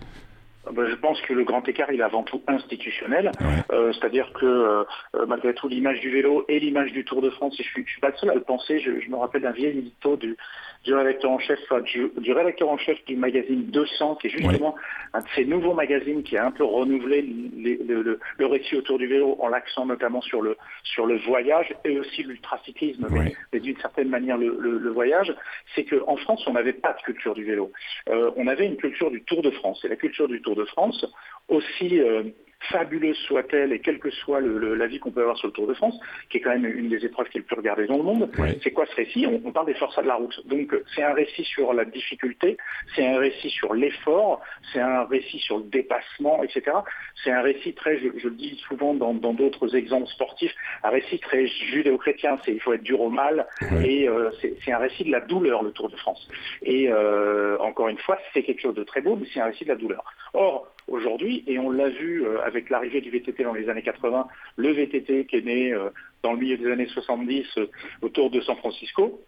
Ah 0.67 0.71
ben, 0.75 0.87
je 0.87 0.97
pense 0.97 1.19
que 1.23 1.33
le 1.33 1.45
grand 1.45 1.67
écart, 1.67 1.91
il 1.91 2.01
est 2.01 2.05
avant 2.05 2.23
tout 2.23 2.43
institutionnel. 2.47 3.33
Euh, 3.73 3.93
c'est-à-dire 3.95 4.31
que 4.39 4.45
euh, 4.45 4.85
malgré 5.27 5.55
tout, 5.55 5.67
l'image 5.67 6.01
du 6.01 6.11
vélo 6.11 6.45
et 6.49 6.61
l'image 6.61 6.93
du 6.93 7.05
Tour 7.05 7.23
de 7.23 7.31
France, 7.31 7.59
et 7.59 7.63
je 7.63 7.81
ne 7.81 7.87
suis, 7.87 8.01
pas 8.01 8.09
le 8.09 8.17
seul 8.17 8.31
à 8.31 8.35
le 8.35 8.43
penser, 8.43 8.79
je, 8.81 9.09
me 9.09 9.17
rappelle 9.17 9.43
d'un 9.43 9.53
vieil 9.53 9.79
édito 9.79 10.17
du, 10.17 10.37
du 10.85 10.95
rédacteur 10.95 11.31
en 11.31 11.39
chef, 11.39 11.59
du, 11.85 12.33
rédacteur 12.33 12.69
en 12.69 12.79
chef 12.79 13.05
du 13.05 13.17
magazine 13.17 13.65
200, 13.65 14.17
qui 14.17 14.29
est 14.29 14.31
justement 14.31 14.75
un 15.13 15.21
de 15.21 15.27
ces 15.35 15.45
nouveaux 15.45 15.75
magazines 15.75 16.23
qui 16.23 16.37
a 16.37 16.47
un 16.47 16.51
peu 16.51 16.65
renouvelé 16.65 17.23
le, 17.23 18.47
récit 18.47 18.77
autour 18.77 18.99
du 18.99 19.07
vélo 19.07 19.37
en 19.41 19.49
l'accent 19.49 19.85
notamment 19.87 20.23
sur 20.23 20.41
le, 20.41 20.57
sur 20.85 21.07
le 21.07 21.19
voyage 21.19 21.75
et 21.85 21.99
aussi 21.99 22.23
l'ultracyclisme, 22.23 23.07
mais, 23.11 23.61
d'une 23.61 23.77
certaine 23.79 24.09
manière 24.09 24.39
le, 24.39 24.91
voyage, 24.91 25.35
c'est 25.75 25.85
qu'en 25.85 26.17
France, 26.17 26.45
on 26.47 26.53
n'avait 26.53 26.73
pas 26.73 26.93
de 26.95 27.03
culture 27.03 27.35
du 27.35 27.45
vélo. 27.45 27.73
Euh, 28.09 28.31
on 28.37 28.47
avait 28.47 28.67
une 28.67 28.77
culture 28.77 29.11
du 29.11 29.23
Tour 29.23 29.43
de 29.43 29.51
France. 29.51 29.85
Et 29.85 29.89
la 29.89 29.97
culture 29.97 30.29
du 30.29 30.41
Tour 30.41 30.57
de 30.57 30.65
France, 30.65 31.05
aussi... 31.49 32.01
Euh, 32.01 32.23
fabuleuse 32.61 33.17
soit-elle, 33.27 33.73
et 33.73 33.81
quel 33.81 33.99
que 33.99 34.11
soit 34.11 34.41
l'avis 34.41 34.99
qu'on 34.99 35.11
peut 35.11 35.21
avoir 35.21 35.37
sur 35.37 35.49
le 35.49 35.53
Tour 35.53 35.67
de 35.67 35.75
France, 35.75 35.99
qui 36.29 36.39
est 36.39 36.41
quand 36.41 36.51
même 36.51 36.67
une 36.67 36.89
des 36.89 37.05
épreuves 37.05 37.29
qui 37.29 37.39
est 37.39 37.41
le 37.41 37.47
plus 37.47 37.57
regardée 37.57 37.87
dans 37.87 37.97
le 37.97 38.03
monde, 38.03 38.31
c'est 38.63 38.73
quoi 38.73 38.87
ce 38.87 38.95
récit? 38.97 39.27
On, 39.27 39.53
parle 39.53 39.67
des 39.67 39.75
forces 39.75 39.97
de 39.97 40.07
la 40.07 40.17
route. 40.17 40.47
Donc 40.47 40.77
c'est 40.95 41.03
un 41.03 41.15
récit 41.15 41.45
sur 41.45 41.73
la 41.73 41.85
difficulté, 41.85 42.57
c'est 42.95 43.07
un 43.07 43.19
récit 43.19 43.51
sur 43.51 43.75
l'effort, 43.75 44.41
c'est 44.73 44.81
un 44.81 45.05
récit 45.05 45.39
sur 45.39 45.59
le 45.59 45.65
dépassement, 45.65 46.43
etc. 46.43 46.77
C'est 47.25 47.31
un 47.31 47.43
récit 47.43 47.73
très, 47.75 47.99
je, 47.99 48.29
le 48.29 48.35
dis 48.35 48.61
souvent 48.69 48.95
dans 48.95 49.15
d'autres 49.15 49.75
exemples 49.75 50.09
sportifs, 50.09 50.55
un 50.83 50.91
récit 50.91 51.19
très 51.19 51.47
judéo-chrétien, 51.47 52.39
c'est 52.45 52.53
il 52.53 52.61
faut 52.61 52.73
être 52.73 52.83
dur 52.83 53.01
au 53.01 53.11
mal, 53.11 53.47
et 53.85 54.09
euh, 54.09 54.31
c'est 54.41 54.73
un 54.73 54.79
récit 54.79 55.05
de 55.05 55.13
la 55.13 55.21
douleur, 55.21 55.63
le 55.63 55.73
Tour 55.73 55.89
de 55.89 55.97
France. 55.97 56.29
Et 56.63 56.89
euh, 56.91 57.57
encore 57.59 57.89
une 57.89 57.99
fois, 57.99 58.19
c'est 58.33 58.43
quelque 58.43 58.61
chose 58.61 58.75
de 58.75 58.85
très 58.85 59.01
beau, 59.01 59.17
mais 59.17 59.27
c'est 59.33 59.41
un 59.41 59.47
récit 59.47 59.65
de 59.65 59.71
la 59.71 59.77
douleur. 59.77 60.05
Or, 60.35 60.67
aujourd'hui, 60.89 61.45
et 61.47 61.59
on 61.59 61.71
l'a 61.71 61.89
vu 61.89 62.25
euh, 62.25 62.43
avec 62.43 62.71
l'arrivée 62.71 63.01
du 63.01 63.11
VTT 63.11 63.45
dans 63.45 63.53
les 63.53 63.69
années 63.69 63.83
80, 63.83 64.27
le 64.57 64.73
VTT 64.73 65.27
qui 65.27 65.37
est 65.37 65.45
né 65.45 65.73
euh, 65.73 65.91
dans 66.23 66.33
le 66.33 66.39
milieu 66.39 66.57
des 66.57 66.71
années 66.71 66.89
70 66.89 67.47
euh, 67.59 67.67
autour 68.03 68.31
de 68.31 68.41
San 68.41 68.57
Francisco, 68.57 69.21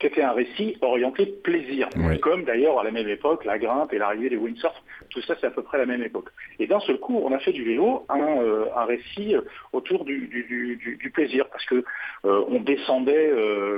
qui 0.00 0.06
était 0.06 0.22
un 0.22 0.32
récit 0.32 0.78
orienté 0.80 1.26
plaisir, 1.26 1.88
comme 2.22 2.44
d'ailleurs 2.44 2.80
à 2.80 2.84
la 2.84 2.90
même 2.90 3.08
époque 3.08 3.44
la 3.44 3.58
grimpe 3.58 3.92
et 3.92 3.98
l'arrivée 3.98 4.30
des 4.30 4.36
windsurf, 4.36 4.74
tout 5.10 5.20
ça 5.20 5.34
c'est 5.40 5.46
à 5.46 5.50
peu 5.50 5.62
près 5.62 5.76
la 5.76 5.84
même 5.84 6.02
époque. 6.02 6.30
Et 6.58 6.66
d'un 6.66 6.80
seul 6.80 6.98
coup, 6.98 7.20
on 7.22 7.32
a 7.32 7.38
fait 7.38 7.52
du 7.52 7.64
vélo 7.64 8.06
un, 8.08 8.18
euh, 8.18 8.64
récit 8.86 9.36
euh, 9.36 9.42
autour 9.74 10.06
du, 10.06 11.12
plaisir, 11.12 11.46
parce 11.50 11.66
que 11.66 11.84
euh, 12.24 12.44
on 12.48 12.60
descendait, 12.60 13.30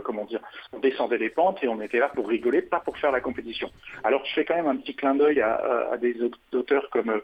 comment 0.05 0.25
dire, 0.25 0.41
on 0.73 0.79
descendait 0.79 1.19
les 1.19 1.31
pentes 1.31 1.63
et 1.65 1.69
on 1.69 1.81
était 1.81 1.99
là 1.99 2.09
pour 2.15 2.29
rigoler, 2.29 2.63
pas 2.63 2.81
pour 2.81 2.97
faire 2.99 3.11
la 3.11 3.21
compétition. 3.21 3.71
Alors 4.05 4.25
je 4.25 4.33
fais 4.35 4.45
quand 4.45 4.55
même 4.55 4.69
un 4.69 4.77
petit 4.77 4.95
clin 4.95 5.17
d'œil 5.17 5.41
à, 5.41 5.97
des 6.01 6.17
auteurs 6.53 6.89
comme 6.91 7.21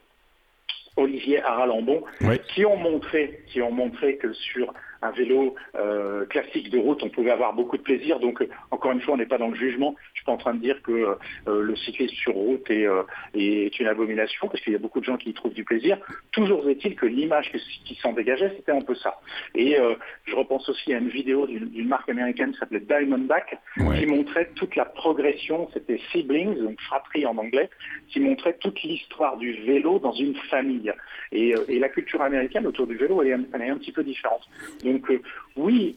Olivier 0.96 1.40
Aralambon, 1.42 2.02
qui 2.48 2.64
ont 2.66 2.76
montré, 2.76 3.44
qui 3.46 3.62
ont 3.62 3.70
montré 3.70 4.16
que 4.16 4.32
sur 4.32 4.74
un 5.02 5.10
vélo 5.10 5.54
euh, 5.76 6.26
classique 6.26 6.70
de 6.70 6.78
route, 6.78 7.02
on 7.02 7.08
pouvait 7.08 7.30
avoir 7.30 7.52
beaucoup 7.52 7.76
de 7.76 7.82
plaisir. 7.82 8.18
Donc, 8.20 8.42
euh, 8.42 8.48
encore 8.70 8.92
une 8.92 9.00
fois, 9.00 9.14
on 9.14 9.16
n'est 9.16 9.26
pas 9.26 9.38
dans 9.38 9.48
le 9.48 9.56
jugement. 9.56 9.94
Je 10.12 10.18
suis 10.18 10.24
pas 10.24 10.32
en 10.32 10.36
train 10.36 10.54
de 10.54 10.60
dire 10.60 10.80
que 10.82 11.16
euh, 11.48 11.62
le 11.62 11.76
cyclisme 11.76 12.14
sur 12.16 12.34
route 12.34 12.68
est, 12.70 12.86
est, 13.34 13.78
une 13.78 13.86
abomination, 13.86 14.48
parce 14.48 14.62
qu'il 14.62 14.72
y 14.72 14.76
a 14.76 14.80
beaucoup 14.80 15.00
de 15.00 15.04
gens 15.04 15.16
qui 15.16 15.30
y 15.30 15.34
trouvent 15.34 15.52
du 15.52 15.64
plaisir. 15.64 15.98
Toujours 16.32 16.68
est-il 16.68 16.96
que 16.96 17.06
l'image 17.06 17.50
qui 17.84 17.94
s'en 17.96 18.12
dégageait, 18.12 18.52
c'était 18.56 18.72
un 18.72 18.80
peu 18.80 18.94
ça. 18.94 19.20
Et 19.54 19.76
je 20.24 20.34
repense 20.34 20.68
aussi 20.68 20.92
à 20.92 20.98
une 20.98 21.08
vidéo 21.08 21.46
d'une 21.46 21.88
marque 21.88 22.08
américaine 22.08 22.52
qui 22.52 22.58
s'appelait 22.58 22.80
Diamondback, 22.80 23.58
qui 23.76 24.06
montrait 24.06 24.50
toute 24.54 24.76
la 24.76 24.84
progression, 24.84 25.68
c'était 25.72 26.00
siblings, 26.12 26.58
donc 26.58 26.80
fratrie 26.80 27.26
en 27.26 27.36
anglais, 27.36 27.70
qui 28.08 28.20
montrait 28.20 28.56
toute 28.60 28.82
l'histoire 28.82 29.36
du 29.36 29.52
vélo 29.62 29.98
dans 29.98 30.12
une 30.12 30.34
famille. 30.50 30.92
Et, 31.32 31.54
la 31.78 31.88
culture 31.88 32.20
américaine 32.22 32.66
autour 32.66 32.88
du 32.88 32.96
vélo, 32.96 33.22
elle 33.22 33.28
est, 33.28 33.36
elle 33.52 33.62
est 33.62 33.70
un 33.70 33.78
petit 33.78 33.92
peu 33.92 34.02
différente. 34.02 34.42
Donc 34.82 34.87
euh, 34.88 35.22
oui, 35.56 35.96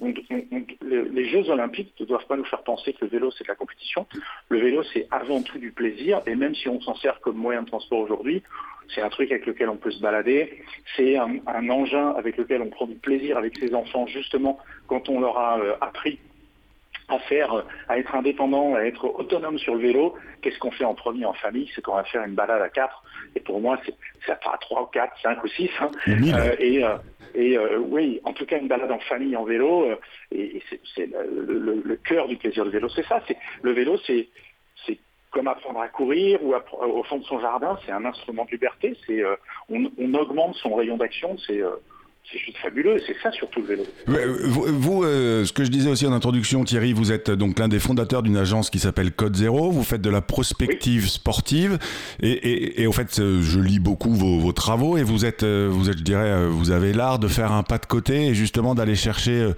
les 0.81 1.25
Jeux 1.29 1.49
olympiques 1.49 1.93
ne 1.99 2.05
doivent 2.05 2.25
pas 2.27 2.37
nous 2.37 2.45
faire 2.45 2.63
penser 2.63 2.93
que 2.93 3.05
le 3.05 3.11
vélo 3.11 3.31
c'est 3.31 3.43
de 3.43 3.49
la 3.49 3.55
compétition. 3.55 4.05
Le 4.49 4.59
vélo 4.59 4.83
c'est 4.93 5.07
avant 5.11 5.41
tout 5.41 5.57
du 5.57 5.71
plaisir 5.71 6.21
et 6.27 6.35
même 6.35 6.55
si 6.55 6.69
on 6.69 6.81
s'en 6.81 6.95
sert 6.95 7.19
comme 7.21 7.37
moyen 7.37 7.63
de 7.63 7.67
transport 7.67 7.99
aujourd'hui, 7.99 8.43
c'est 8.93 9.01
un 9.01 9.09
truc 9.09 9.31
avec 9.31 9.45
lequel 9.45 9.69
on 9.69 9.77
peut 9.77 9.91
se 9.91 10.01
balader, 10.01 10.63
c'est 10.95 11.17
un, 11.17 11.39
engin 11.69 12.09
avec 12.11 12.37
lequel 12.37 12.61
on 12.61 12.69
prend 12.69 12.87
du 12.87 12.95
plaisir 12.95 13.37
avec 13.37 13.57
ses 13.57 13.73
enfants 13.73 14.05
justement 14.07 14.59
quand 14.87 15.09
on 15.09 15.19
leur 15.19 15.37
a 15.37 15.59
euh, 15.59 15.75
appris 15.81 16.19
à 17.13 17.19
faire, 17.19 17.63
à 17.87 17.97
être 17.97 18.15
indépendant, 18.15 18.75
à 18.75 18.81
être 18.81 19.05
autonome 19.05 19.57
sur 19.57 19.75
le 19.75 19.81
vélo, 19.81 20.15
qu'est-ce 20.41 20.59
qu'on 20.59 20.71
fait 20.71 20.85
en 20.85 20.95
premier 20.95 21.25
en 21.25 21.33
famille? 21.33 21.69
C'est 21.75 21.81
qu'on 21.81 21.95
va 21.95 22.03
faire 22.03 22.23
une 22.23 22.35
balade 22.35 22.61
à 22.61 22.69
quatre. 22.69 23.03
Et 23.35 23.39
pour 23.39 23.61
moi, 23.61 23.79
c'est 23.85 24.31
à 24.31 24.57
trois, 24.59 24.89
quatre, 24.91 25.13
cinq 25.21 25.43
ou 25.43 25.47
six. 25.47 25.69
Hein. 25.79 25.91
Euh, 26.07 26.55
et, 26.59 26.83
et 27.33 27.57
euh, 27.57 27.77
oui, 27.79 28.19
en 28.23 28.33
tout 28.33 28.45
cas, 28.45 28.57
une 28.57 28.67
balade 28.67 28.91
en 28.91 28.99
famille 28.99 29.35
en 29.35 29.43
vélo, 29.43 29.85
euh, 29.85 29.95
et, 30.31 30.61
c'est 30.95 31.09
le, 31.09 31.95
cœur 32.03 32.27
du 32.27 32.37
plaisir 32.37 32.65
du 32.65 32.71
vélo, 32.71 32.89
c'est 32.89 33.05
ça. 33.05 33.21
C'est 33.27 33.37
le 33.61 33.71
vélo, 33.71 33.97
c'est 34.05 34.27
comme 35.31 35.47
apprendre 35.47 35.79
à 35.79 35.87
courir 35.87 36.43
ou 36.43 36.53
au 36.53 37.03
fond 37.03 37.19
de 37.19 37.23
son 37.23 37.39
jardin, 37.39 37.79
c'est 37.85 37.93
un 37.93 38.03
instrument 38.03 38.43
de 38.43 38.51
liberté. 38.51 38.97
C'est 39.07 39.23
euh, 39.23 39.35
on, 39.69 40.13
augmente 40.13 40.55
son 40.55 40.75
rayon 40.75 40.97
d'action. 40.97 41.37
C'est 41.47 41.61
c'est 42.29 42.39
juste 42.39 42.57
fabuleux, 42.59 42.97
c'est 43.05 43.15
ça 43.21 43.31
surtout 43.31 43.61
le 43.61 43.67
vélo. 43.67 43.83
Vous, 44.07 45.03
euh, 45.03 45.43
ce 45.43 45.51
que 45.51 45.63
je 45.63 45.69
disais 45.69 45.89
aussi 45.89 46.05
en 46.05 46.13
introduction, 46.13 46.63
Thierry, 46.63 46.93
vous 46.93 47.11
êtes 47.11 47.29
donc 47.29 47.59
l'un 47.59 47.67
des 47.67 47.79
fondateurs 47.79 48.23
d'une 48.23 48.37
agence 48.37 48.69
qui 48.69 48.79
s'appelle 48.79 49.11
Code 49.11 49.35
Zéro. 49.35 49.71
Vous 49.71 49.83
faites 49.83 50.01
de 50.01 50.09
la 50.09 50.21
prospective 50.21 51.09
sportive 51.09 51.77
et, 52.21 52.87
au 52.87 52.91
fait, 52.91 53.19
euh, 53.19 53.41
je 53.41 53.59
lis 53.59 53.79
beaucoup 53.79 54.13
vos, 54.13 54.51
travaux 54.53 54.97
et 54.97 55.03
vous 55.03 55.25
êtes, 55.25 55.43
euh, 55.43 55.67
vous 55.71 55.89
êtes, 55.89 55.97
je 55.97 56.03
dirais, 56.03 56.47
vous 56.47 56.71
avez 56.71 56.93
l'art 56.93 57.19
de 57.19 57.27
faire 57.27 57.51
un 57.51 57.63
pas 57.63 57.77
de 57.77 57.85
côté 57.85 58.27
et 58.27 58.33
justement 58.33 58.75
d'aller 58.75 58.95
chercher 58.95 59.51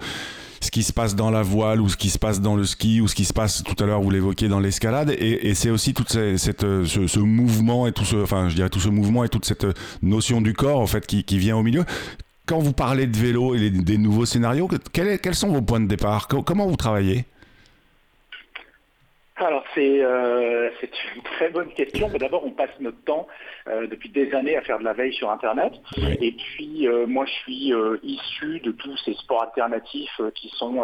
ce 0.60 0.70
qui 0.70 0.82
se 0.82 0.92
passe 0.92 1.14
dans 1.14 1.30
la 1.30 1.42
voile 1.42 1.80
ou 1.80 1.88
ce 1.88 1.96
qui 1.96 2.08
se 2.08 2.18
passe 2.18 2.40
dans 2.40 2.56
le 2.56 2.64
ski 2.64 3.00
ou 3.00 3.08
ce 3.08 3.14
qui 3.14 3.24
se 3.24 3.32
passe 3.34 3.62
tout 3.62 3.82
à 3.82 3.86
l'heure 3.86 4.00
vous 4.00 4.10
l'évoquiez 4.10 4.48
dans 4.48 4.60
l'escalade 4.60 5.10
et, 5.10 5.52
c'est 5.54 5.70
aussi 5.70 5.92
tout 5.92 6.04
cette, 6.08 6.62
ce, 6.62 7.18
mouvement 7.18 7.86
et 7.86 7.92
tout 7.92 8.04
ce 8.04 8.16
enfin 8.16 8.48
je 8.48 8.54
dirais 8.54 8.70
tout 8.70 8.80
ce 8.80 8.88
mouvement 8.88 9.24
et 9.24 9.28
toute 9.28 9.44
cette 9.44 9.66
notion 10.02 10.40
du 10.40 10.54
corps 10.54 10.80
en 10.80 10.86
fait 10.86 11.06
qui, 11.06 11.24
qui 11.24 11.38
vient 11.38 11.56
au 11.56 11.62
milieu 11.62 11.84
quand 12.46 12.58
vous 12.58 12.72
parlez 12.72 13.06
de 13.06 13.16
vélo 13.16 13.54
et 13.54 13.70
des 13.70 13.98
nouveaux 13.98 14.26
scénarios, 14.26 14.68
quels 14.92 15.34
sont 15.34 15.48
vos 15.48 15.62
points 15.62 15.80
de 15.80 15.86
départ? 15.86 16.28
Comment 16.28 16.66
vous 16.66 16.76
travaillez? 16.76 17.24
Alors 19.46 19.64
c'est 19.74 20.02
euh, 20.02 20.70
une 21.16 21.22
très 21.36 21.48
bonne 21.50 21.68
question. 21.72 22.08
D'abord, 22.08 22.44
on 22.44 22.50
passe 22.50 22.70
notre 22.80 23.02
temps 23.04 23.26
euh, 23.68 23.86
depuis 23.86 24.08
des 24.08 24.32
années 24.34 24.56
à 24.56 24.62
faire 24.62 24.78
de 24.78 24.84
la 24.84 24.92
veille 24.92 25.12
sur 25.12 25.30
Internet. 25.30 25.72
Et 26.20 26.32
puis 26.32 26.86
euh, 26.88 27.06
moi, 27.06 27.24
je 27.26 27.32
suis 27.32 27.72
issu 28.02 28.60
de 28.60 28.72
tous 28.72 28.96
ces 29.04 29.14
sports 29.14 29.42
alternatifs 29.42 30.20
qui 30.34 30.48
sont 30.56 30.82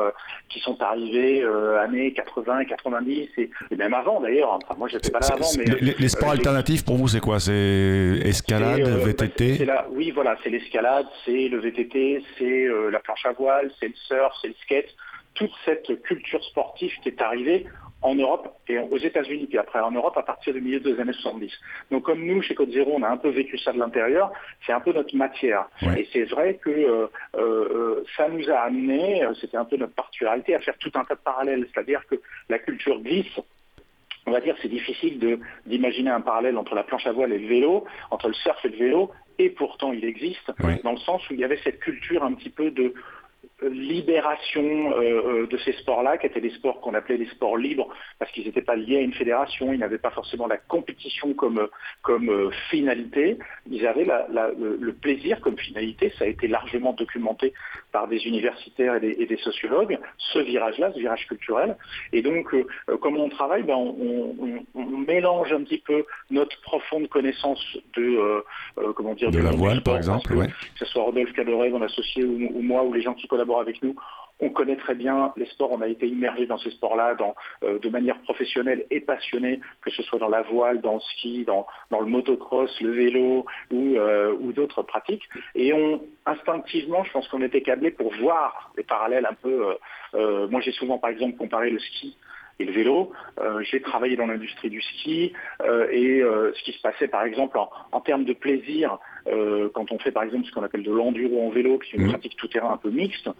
qui 0.48 0.60
sont 0.60 0.80
arrivés 0.82 1.44
années 1.78 2.12
80 2.12 2.60
et 2.60 2.66
90 2.66 3.28
et, 3.38 3.50
même 3.76 3.94
avant 3.94 4.20
d'ailleurs. 4.20 4.52
Enfin, 4.52 4.74
moi, 4.78 4.88
j'étais 4.88 5.10
pas 5.10 5.20
là 5.20 5.28
avant. 5.32 5.46
Mais 5.58 5.64
les, 5.64 6.08
sports 6.08 6.30
alternatifs 6.30 6.84
pour 6.84 6.96
vous, 6.96 7.08
c'est 7.08 7.20
quoi? 7.20 7.40
C'est 7.40 8.20
escalade, 8.24 8.80
VTT 8.80 9.64
bah, 9.64 9.86
Oui, 9.90 10.10
voilà, 10.10 10.36
c'est 10.42 10.50
l'escalade, 10.50 11.06
c'est 11.24 11.48
le 11.48 11.58
VTT, 11.58 12.22
c'est 12.38 12.68
la 12.90 12.98
planche 13.00 13.24
à 13.24 13.32
voile, 13.32 13.70
c'est 13.78 13.88
le 13.88 13.94
surf, 13.94 14.34
c'est 14.42 14.48
le 14.48 14.54
skate 14.62 14.94
toute 15.34 15.52
cette 15.64 16.02
culture 16.02 16.42
sportive 16.44 16.92
qui 17.02 17.08
est 17.08 17.22
arrivée 17.22 17.66
en 18.02 18.14
Europe 18.14 18.48
et 18.68 18.78
aux 18.78 18.96
États-Unis, 18.96 19.46
puis 19.46 19.58
après 19.58 19.80
en 19.80 19.90
Europe 19.90 20.16
à 20.16 20.22
partir 20.22 20.54
du 20.54 20.60
milieu 20.60 20.80
des 20.80 20.98
années 20.98 21.12
70. 21.12 21.52
Donc 21.90 22.04
comme 22.04 22.24
nous, 22.24 22.40
chez 22.42 22.54
Code 22.54 22.70
Zero, 22.70 22.92
on 22.94 23.02
a 23.02 23.08
un 23.08 23.16
peu 23.16 23.28
vécu 23.28 23.58
ça 23.58 23.72
de 23.72 23.78
l'intérieur, 23.78 24.32
c'est 24.66 24.72
un 24.72 24.80
peu 24.80 24.92
notre 24.92 25.14
matière. 25.16 25.68
Et 25.96 26.08
c'est 26.12 26.24
vrai 26.24 26.54
que 26.54 26.70
euh, 26.70 27.06
euh, 27.36 28.04
ça 28.16 28.28
nous 28.28 28.48
a 28.50 28.60
amené, 28.60 29.22
euh, 29.24 29.34
c'était 29.40 29.56
un 29.56 29.64
peu 29.64 29.76
notre 29.76 29.94
particularité, 29.94 30.54
à 30.54 30.60
faire 30.60 30.78
tout 30.78 30.92
un 30.94 31.04
tas 31.04 31.14
de 31.14 31.20
parallèles, 31.20 31.66
c'est-à-dire 31.72 32.06
que 32.06 32.16
la 32.48 32.58
culture 32.58 33.00
glisse 33.00 33.38
on 34.26 34.32
va 34.32 34.40
dire 34.40 34.54
que 34.54 34.62
c'est 34.62 34.68
difficile 34.68 35.40
d'imaginer 35.66 36.10
un 36.10 36.20
parallèle 36.20 36.56
entre 36.58 36.74
la 36.74 36.84
planche 36.84 37.06
à 37.06 37.12
voile 37.12 37.32
et 37.32 37.38
le 37.38 37.48
vélo, 37.48 37.84
entre 38.10 38.28
le 38.28 38.34
surf 38.34 38.62
et 38.64 38.68
le 38.68 38.76
vélo, 38.76 39.10
et 39.38 39.48
pourtant 39.50 39.92
il 39.92 40.04
existe, 40.04 40.52
dans 40.84 40.92
le 40.92 40.98
sens 40.98 41.28
où 41.30 41.34
il 41.34 41.40
y 41.40 41.44
avait 41.44 41.58
cette 41.64 41.80
culture 41.80 42.22
un 42.22 42.34
petit 42.34 42.50
peu 42.50 42.70
de 42.70 42.92
libération 43.62 44.92
euh, 44.92 45.42
euh, 45.42 45.46
de 45.46 45.56
ces 45.58 45.72
sports-là, 45.74 46.18
qui 46.18 46.26
étaient 46.26 46.40
des 46.40 46.50
sports 46.50 46.80
qu'on 46.80 46.94
appelait 46.94 47.18
des 47.18 47.28
sports 47.28 47.56
libres, 47.56 47.88
parce 48.18 48.30
qu'ils 48.32 48.46
n'étaient 48.46 48.62
pas 48.62 48.76
liés 48.76 48.98
à 48.98 49.00
une 49.00 49.12
fédération, 49.12 49.72
ils 49.72 49.78
n'avaient 49.78 49.98
pas 49.98 50.10
forcément 50.10 50.46
la 50.46 50.56
compétition 50.56 51.34
comme, 51.34 51.68
comme 52.02 52.30
euh, 52.30 52.50
finalité, 52.70 53.38
ils 53.70 53.86
avaient 53.86 54.06
le, 54.06 54.92
plaisir 54.92 55.40
comme 55.40 55.56
finalité, 55.56 56.12
ça 56.18 56.24
a 56.24 56.28
été 56.28 56.48
largement 56.48 56.92
documenté 56.92 57.52
par 57.92 58.08
des 58.08 58.26
universitaires 58.26 59.02
et 59.02 59.26
des, 59.26 59.36
sociologues, 59.38 59.98
ce 60.18 60.38
virage-là, 60.38 60.92
ce 60.94 60.98
virage 60.98 61.26
culturel. 61.26 61.76
Et 62.12 62.22
donc, 62.22 62.54
comment 63.00 63.24
on 63.24 63.28
travaille 63.28 63.62
ben, 63.62 63.76
on, 63.76 64.64
mélange 65.06 65.52
un 65.52 65.62
petit 65.62 65.78
peu 65.78 66.04
notre 66.30 66.60
profonde 66.60 67.08
connaissance 67.08 67.60
de, 67.96 68.44
comment 68.94 69.14
dire, 69.14 69.30
de, 69.30 69.40
la 69.40 69.50
voile, 69.50 69.82
par 69.82 69.96
exemple, 69.96 70.28
que, 70.28 70.50
ce 70.78 70.84
soit 70.84 71.02
Rodolphe 71.02 71.32
Cadoret, 71.32 71.70
mon 71.70 71.82
associé, 71.82 72.24
ou 72.24 72.60
moi, 72.62 72.82
ou 72.84 72.92
les 72.92 73.02
gens 73.02 73.14
qui 73.14 73.26
collaborent 73.26 73.60
avec 73.60 73.82
nous, 73.82 73.96
on 74.40 74.50
connaît 74.50 74.76
très 74.76 74.94
bien 74.94 75.32
les 75.36 75.46
sports, 75.46 75.72
on 75.72 75.80
a 75.80 75.88
été 75.88 76.06
immergé 76.06 76.46
dans 76.46 76.58
ces 76.58 76.70
sports-là 76.70 77.16
euh, 77.62 77.78
de 77.78 77.88
manière 77.88 78.18
professionnelle 78.22 78.86
et 78.90 79.00
passionnée, 79.00 79.60
que 79.82 79.90
ce 79.90 80.02
soit 80.02 80.18
dans 80.18 80.28
la 80.28 80.42
voile, 80.42 80.80
dans 80.80 80.94
le 80.94 81.00
ski, 81.00 81.44
dans, 81.44 81.66
le 81.90 82.06
motocross, 82.06 82.80
le 82.80 82.90
vélo 82.90 83.44
euh, 83.72 84.34
ou, 84.40 84.52
d'autres 84.52 84.82
pratiques. 84.82 85.28
Et 85.54 85.72
on, 85.72 86.02
instinctivement, 86.26 87.04
je 87.04 87.12
pense 87.12 87.28
qu'on 87.28 87.42
était 87.42 87.62
câblé 87.62 87.90
pour 87.90 88.12
voir 88.14 88.72
les 88.76 88.82
parallèles 88.82 89.26
un 89.26 89.34
peu. 89.34 89.76
Euh, 90.14 90.48
moi, 90.48 90.60
j'ai 90.60 90.72
souvent, 90.72 90.98
par 90.98 91.10
exemple, 91.10 91.36
comparé 91.36 91.70
le 91.70 91.78
ski 91.78 92.16
et 92.58 92.64
le 92.64 92.72
vélo. 92.72 93.10
j'ai 93.62 93.80
travaillé 93.80 94.16
dans 94.16 94.26
l'industrie 94.26 94.68
du 94.68 94.82
ski 94.82 95.32
et 95.90 96.20
ce 96.20 96.62
qui 96.62 96.72
se 96.72 96.82
passait 96.82 97.08
par 97.08 97.22
exemple 97.24 97.58
en, 97.58 98.00
termes 98.02 98.26
de 98.26 98.34
plaisir, 98.34 98.98
quand 99.24 99.90
on 99.90 99.98
fait 99.98 100.12
par 100.12 100.24
exemple 100.24 100.44
ce 100.44 100.52
qu'on 100.52 100.62
appelle 100.62 100.82
de 100.82 100.92
l'enduro 100.92 101.46
en 101.46 101.48
vélo, 101.48 101.78
qui 101.78 101.96
est 101.96 101.98
une 101.98 102.08
mmh. 102.08 102.10
pratique 102.10 102.36
tout-terrain 102.36 102.72
un 102.74 102.76
peu 102.76 102.90
mixte, 102.90 103.30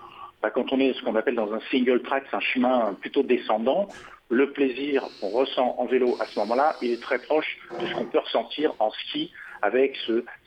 bah, 0.42 0.50
quand 0.50 0.72
on 0.72 0.80
est 0.80 0.92
ce 0.94 1.02
qu'on 1.02 1.16
appelle 1.16 1.34
dans 1.34 1.52
un 1.52 1.60
single 1.70 2.02
track, 2.02 2.24
c'est 2.30 2.36
un 2.36 2.40
chemin 2.40 2.94
plutôt 3.00 3.22
descendant, 3.22 3.88
le 4.30 4.52
plaisir 4.52 5.04
qu'on 5.20 5.28
ressent 5.28 5.74
en 5.78 5.86
vélo 5.86 6.16
à 6.20 6.24
ce 6.24 6.38
moment-là, 6.40 6.76
il 6.80 6.92
est 6.92 7.02
très 7.02 7.18
proche 7.18 7.58
de 7.80 7.86
ce 7.86 7.94
qu'on 7.94 8.06
peut 8.06 8.20
ressentir 8.20 8.72
en 8.78 8.90
ski 8.90 9.32
avec 9.62 9.98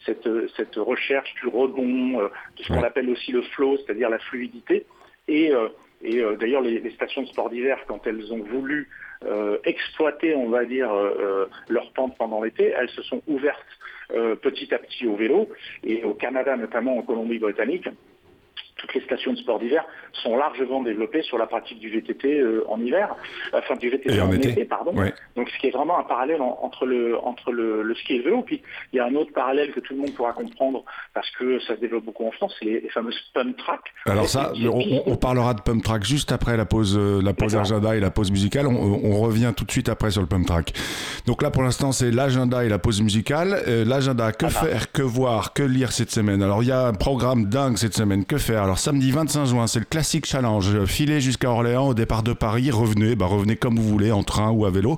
cette, 0.06 0.76
recherche 0.76 1.34
du 1.36 1.48
rebond, 1.48 2.20
euh, 2.20 2.30
de 2.58 2.64
ce 2.64 2.70
qu'on 2.70 2.84
appelle 2.84 3.10
aussi 3.10 3.32
le 3.32 3.44
flow, 3.44 3.78
c'est-à-dire 3.78 4.10
la 4.10 4.20
fluidité. 4.20 4.86
Et, 5.28 5.52
euh, 5.52 5.68
euh, 6.06 6.36
d'ailleurs, 6.38 6.62
les, 6.62 6.90
stations 6.92 7.22
de 7.22 7.28
sport 7.28 7.50
d'hiver, 7.50 7.78
quand 7.88 8.08
elles 8.08 8.34
ont 8.34 8.44
voulu 8.44 8.90
exploiter, 9.64 10.36
on 10.36 10.50
va 10.50 10.66
dire, 10.66 10.92
leur 11.70 11.94
pente 11.94 12.18
pendant 12.18 12.44
l'été, 12.44 12.74
elles 12.78 12.90
se 12.90 13.02
sont 13.04 13.22
ouvertes 13.26 13.80
petit 14.42 14.74
à 14.74 14.80
petit 14.80 15.08
au 15.08 15.16
vélo. 15.16 15.48
Et 15.86 16.04
au 16.04 16.14
Canada, 16.14 16.58
notamment 16.58 16.98
en 16.98 17.04
Colombie-Britannique, 17.04 17.88
toutes 18.78 18.94
les 18.96 19.02
stations 19.02 19.34
de 19.34 19.38
sport 19.38 19.60
d'hiver 19.60 19.86
sont 20.24 20.36
largement 20.36 20.82
développées 20.82 21.22
sur 21.24 21.38
la 21.38 21.48
pratique 21.48 21.80
du 21.80 21.90
VTT 21.90 22.40
euh, 22.40 22.64
en 22.68 22.80
hiver, 22.80 23.16
enfin 23.54 23.76
du 23.76 23.90
VTT 23.90 24.20
en, 24.20 24.32
été, 24.32 24.66
pardon. 24.66 24.94
Donc 25.36 25.50
ce 25.50 25.58
qui 25.60 25.68
est 25.68 25.72
vraiment 25.72 26.00
un 26.00 26.04
parallèle 26.04 26.42
entre 26.42 26.86
le 26.86 27.18
entre 27.20 27.52
le, 27.52 27.94
ski 27.96 28.14
et 28.14 28.18
le 28.20 28.24
vélo. 28.24 28.42
Puis 28.42 28.62
il 28.92 28.98
y 28.98 29.00
a 29.00 29.06
un 29.06 29.16
autre 29.16 29.32
parallèle 29.34 29.72
que 29.72 29.80
tout 29.80 29.94
le 29.94 30.02
monde 30.02 30.14
pourra 30.14 30.34
comprendre 30.34 30.84
parce 31.14 31.30
que 31.32 31.60
ça 31.62 31.76
se 31.76 31.82
développe 31.82 32.06
beaucoup 32.06 32.26
en 32.26 32.32
France, 32.32 32.56
c'est 32.60 32.66
les, 32.66 32.90
fameuses 32.90 33.20
pump 33.34 33.56
track. 33.58 33.82
Alors 34.06 34.28
ça, 34.28 34.54
on, 35.06 35.16
parlera 35.16 35.54
de 35.54 35.62
pump 35.62 35.84
track 35.84 36.04
juste 36.04 36.32
après 36.32 36.58
la 36.58 36.66
pause 36.66 36.98
euh, 36.98 37.22
la 37.22 37.34
pause 37.34 37.56
agenda 37.56 37.96
et 37.96 38.00
la 38.00 38.12
pause 38.12 38.32
musicale. 38.32 38.68
On, 38.68 39.14
revient 39.24 39.54
tout 39.56 39.64
de 39.64 39.72
suite 39.72 39.90
après 39.90 40.12
sur 40.12 40.22
le 40.22 40.28
pump 40.28 40.46
track. 40.46 40.74
Donc 41.26 41.42
là 41.42 41.52
pour 41.52 41.64
l'instant 41.64 41.92
c'est 41.92 42.12
l'agenda 42.12 42.66
et 42.66 42.70
la 42.70 42.80
pause 42.80 43.02
musicale. 43.02 43.62
Euh, 43.68 43.86
l'agenda 43.86 44.32
que 44.32 44.48
faire, 44.48 44.92
que 44.92 45.02
voir, 45.02 45.54
que 45.54 45.64
lire 45.64 45.92
cette 45.92 46.12
semaine? 46.12 46.42
Alors 46.42 46.64
il 46.64 46.70
y 46.70 46.72
a 46.72 46.88
un 46.88 46.94
programme 46.94 47.46
dingue 47.46 47.78
cette 47.78 47.94
semaine. 47.94 48.26
Que 48.26 48.38
faire? 48.38 48.63
Alors 48.64 48.80
samedi 48.80 49.12
25 49.12 49.44
juin, 49.44 49.68
c'est 49.68 49.80
le 49.80 49.86
classique 49.86 50.26
challenge. 50.26 50.86
Filez 50.86 51.20
jusqu'à 51.20 51.50
Orléans 51.50 51.90
au 51.90 51.94
départ 51.94 52.24
de 52.24 52.32
Paris, 52.32 52.72
revenez, 52.72 53.14
bah 53.14 53.26
revenez 53.26 53.58
comme 53.58 53.76
vous 53.76 53.84
voulez, 53.84 54.14
en 54.14 54.24
train 54.24 54.52
ou 54.52 54.66
à 54.66 54.70
vélo. 54.70 54.96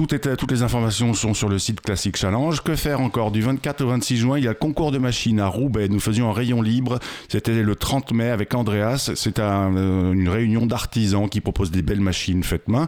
Était, 0.00 0.36
toutes 0.36 0.50
les 0.50 0.62
informations 0.62 1.12
sont 1.12 1.34
sur 1.34 1.50
le 1.50 1.58
site 1.58 1.82
Classique 1.82 2.16
Challenge. 2.16 2.62
Que 2.62 2.76
faire 2.76 3.00
encore 3.00 3.30
Du 3.30 3.42
24 3.42 3.82
au 3.82 3.88
26 3.88 4.16
juin, 4.16 4.38
il 4.38 4.44
y 4.44 4.48
a 4.48 4.54
concours 4.54 4.90
de 4.90 4.96
machines 4.96 5.38
à 5.38 5.46
Roubaix. 5.46 5.88
Nous 5.88 6.00
faisions 6.00 6.30
un 6.30 6.32
rayon 6.32 6.62
libre. 6.62 6.98
C'était 7.28 7.62
le 7.62 7.76
30 7.76 8.12
mai 8.12 8.30
avec 8.30 8.54
Andreas. 8.54 9.12
C'est 9.14 9.38
euh, 9.38 10.12
une 10.12 10.28
réunion 10.30 10.64
d'artisans 10.64 11.28
qui 11.28 11.42
proposent 11.42 11.70
des 11.70 11.82
belles 11.82 12.00
machines 12.00 12.42
faites 12.42 12.68
main. 12.68 12.86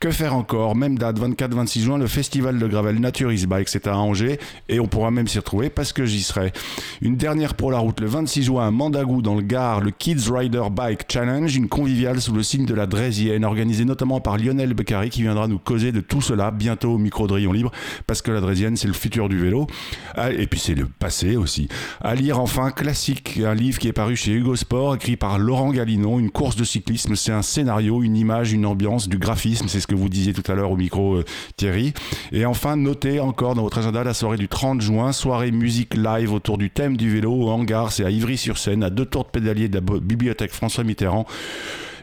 Que 0.00 0.10
faire 0.10 0.34
encore? 0.34 0.74
Même 0.74 0.98
date, 0.98 1.20
24-26 1.20 1.80
juin, 1.80 1.98
le 1.98 2.08
festival 2.08 2.58
de 2.58 2.66
gravel 2.66 2.98
Naturis 2.98 3.46
Bike, 3.46 3.68
c'est 3.68 3.86
à 3.86 3.96
Angers. 3.96 4.40
Et 4.68 4.80
on 4.80 4.88
pourra 4.88 5.12
même 5.12 5.28
s'y 5.28 5.38
retrouver 5.38 5.70
parce 5.70 5.92
que 5.92 6.04
j'y 6.04 6.22
serai. 6.22 6.52
Une 7.00 7.16
dernière 7.16 7.54
pour 7.54 7.70
la 7.70 7.78
route, 7.78 8.00
le 8.00 8.08
26 8.08 8.42
juin 8.42 8.66
à 8.66 8.70
Mandagou 8.72 9.22
dans 9.22 9.36
le 9.36 9.42
Gard, 9.42 9.80
le 9.80 9.92
Kids 9.92 10.30
Rider 10.30 10.64
Bike 10.70 11.10
Challenge, 11.10 11.54
une 11.54 11.68
conviviale 11.68 12.20
sous 12.20 12.34
le 12.34 12.42
signe 12.42 12.66
de 12.66 12.74
la 12.74 12.86
Drésienne, 12.86 13.44
organisée 13.44 13.84
notamment 13.84 14.20
par 14.20 14.36
Lionel 14.36 14.74
Beccari 14.74 15.10
qui 15.10 15.22
viendra 15.22 15.46
nous 15.46 15.58
causer 15.58 15.92
de 15.92 16.00
tout 16.00 16.20
cela 16.20 16.39
bientôt 16.50 16.92
au 16.92 16.98
micro 16.98 17.26
de 17.26 17.34
Rayon 17.34 17.52
Libre, 17.52 17.70
parce 18.06 18.22
que 18.22 18.30
la 18.30 18.40
Drésienne, 18.40 18.76
c'est 18.76 18.88
le 18.88 18.94
futur 18.94 19.28
du 19.28 19.38
vélo. 19.38 19.66
Ah, 20.14 20.32
et 20.32 20.46
puis 20.46 20.58
c'est 20.58 20.74
le 20.74 20.86
passé 20.86 21.36
aussi. 21.36 21.68
À 22.00 22.14
lire 22.14 22.40
enfin, 22.40 22.70
classique, 22.70 23.38
un 23.44 23.54
livre 23.54 23.78
qui 23.78 23.88
est 23.88 23.92
paru 23.92 24.16
chez 24.16 24.32
Hugo 24.32 24.56
Sport, 24.56 24.94
écrit 24.94 25.16
par 25.16 25.38
Laurent 25.38 25.70
Galinon, 25.70 26.18
une 26.18 26.30
course 26.30 26.56
de 26.56 26.64
cyclisme. 26.64 27.16
C'est 27.16 27.32
un 27.32 27.42
scénario, 27.42 28.02
une 28.02 28.16
image, 28.16 28.52
une 28.52 28.64
ambiance, 28.64 29.08
du 29.08 29.18
graphisme. 29.18 29.68
C'est 29.68 29.80
ce 29.80 29.86
que 29.86 29.94
vous 29.94 30.08
disiez 30.08 30.32
tout 30.32 30.50
à 30.50 30.54
l'heure 30.54 30.70
au 30.70 30.76
micro, 30.76 31.16
euh, 31.16 31.24
Thierry. 31.56 31.92
Et 32.32 32.46
enfin, 32.46 32.76
notez 32.76 33.20
encore 33.20 33.54
dans 33.54 33.62
votre 33.62 33.78
agenda 33.78 34.02
la 34.04 34.14
soirée 34.14 34.38
du 34.38 34.48
30 34.48 34.80
juin, 34.80 35.12
soirée 35.12 35.50
musique 35.50 35.94
live 35.94 36.32
autour 36.32 36.58
du 36.58 36.70
thème 36.70 36.96
du 36.96 37.10
vélo 37.10 37.32
au 37.32 37.50
hangar. 37.50 37.92
C'est 37.92 38.04
à 38.04 38.10
Ivry-sur-Seine, 38.10 38.82
à 38.82 38.90
deux 38.90 39.04
tours 39.04 39.24
de 39.24 39.30
pédalier 39.30 39.68
de 39.68 39.74
la 39.74 40.00
bibliothèque 40.00 40.52
François 40.52 40.84
Mitterrand. 40.84 41.26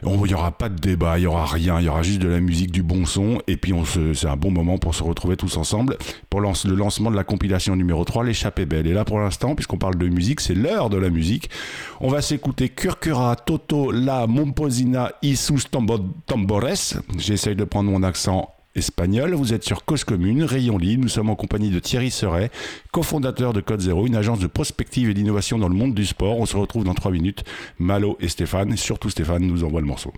Il 0.04 0.22
n'y 0.22 0.34
aura 0.34 0.52
pas 0.52 0.68
de 0.68 0.76
débat, 0.76 1.18
il 1.18 1.22
n'y 1.22 1.26
aura 1.26 1.46
rien, 1.46 1.80
il 1.80 1.86
y 1.86 1.88
aura 1.88 2.02
juste 2.02 2.20
de 2.20 2.28
la 2.28 2.40
musique, 2.40 2.70
du 2.70 2.82
bon 2.82 3.06
son, 3.06 3.40
et 3.46 3.56
puis 3.56 3.72
c'est 4.14 4.26
un 4.26 4.36
bon 4.36 4.50
moment 4.50 4.78
pour 4.78 4.94
se 4.94 5.02
retrouver 5.02 5.36
tous 5.36 5.56
ensemble 5.56 5.96
pour 6.30 6.40
le 6.40 6.74
lancement 6.74 7.10
de 7.10 7.16
la 7.16 7.24
compilation 7.24 7.76
numéro 7.76 8.04
3, 8.04 8.24
l'échappée 8.24 8.66
belle. 8.66 8.86
Et 8.86 8.92
là, 8.92 9.04
pour 9.04 9.18
l'instant, 9.18 9.54
puisqu'on 9.54 9.78
parle 9.78 9.96
de 9.96 10.08
musique, 10.08 10.40
c'est 10.40 10.54
l'heure 10.54 10.90
de 10.90 10.96
la 10.96 11.10
musique. 11.10 11.50
On 12.00 12.08
va 12.08 12.22
s'écouter 12.22 12.68
Curcura 12.68 13.36
Toto 13.36 13.90
La 13.90 14.26
Momposina 14.26 15.12
Isus 15.22 15.64
Tambores. 15.70 17.00
J'essaye 17.16 17.56
de 17.56 17.64
prendre 17.64 17.90
mon 17.90 18.02
accent 18.02 18.54
espagnol. 18.74 19.34
Vous 19.34 19.52
êtes 19.52 19.64
sur 19.64 19.84
Cause 19.84 20.04
Commune, 20.04 20.42
Rayon 20.44 20.78
Libre. 20.78 21.02
Nous 21.02 21.08
sommes 21.08 21.30
en 21.30 21.36
compagnie 21.36 21.70
de 21.70 21.78
Thierry 21.78 22.10
Seret, 22.10 22.50
cofondateur 22.92 23.52
de 23.52 23.60
Code 23.60 23.80
Zéro, 23.80 24.06
une 24.06 24.16
agence 24.16 24.40
de 24.40 24.46
prospective 24.46 25.10
et 25.10 25.14
d'innovation 25.14 25.58
dans 25.58 25.68
le 25.68 25.74
monde 25.74 25.94
du 25.94 26.06
sport. 26.06 26.38
On 26.38 26.46
se 26.46 26.56
retrouve 26.56 26.84
dans 26.84 26.94
trois 26.94 27.10
minutes. 27.10 27.44
Malo 27.78 28.16
et 28.20 28.28
Stéphane, 28.28 28.76
surtout 28.76 29.10
Stéphane, 29.10 29.42
nous 29.42 29.64
envoie 29.64 29.80
le 29.80 29.86
morceau. 29.86 30.12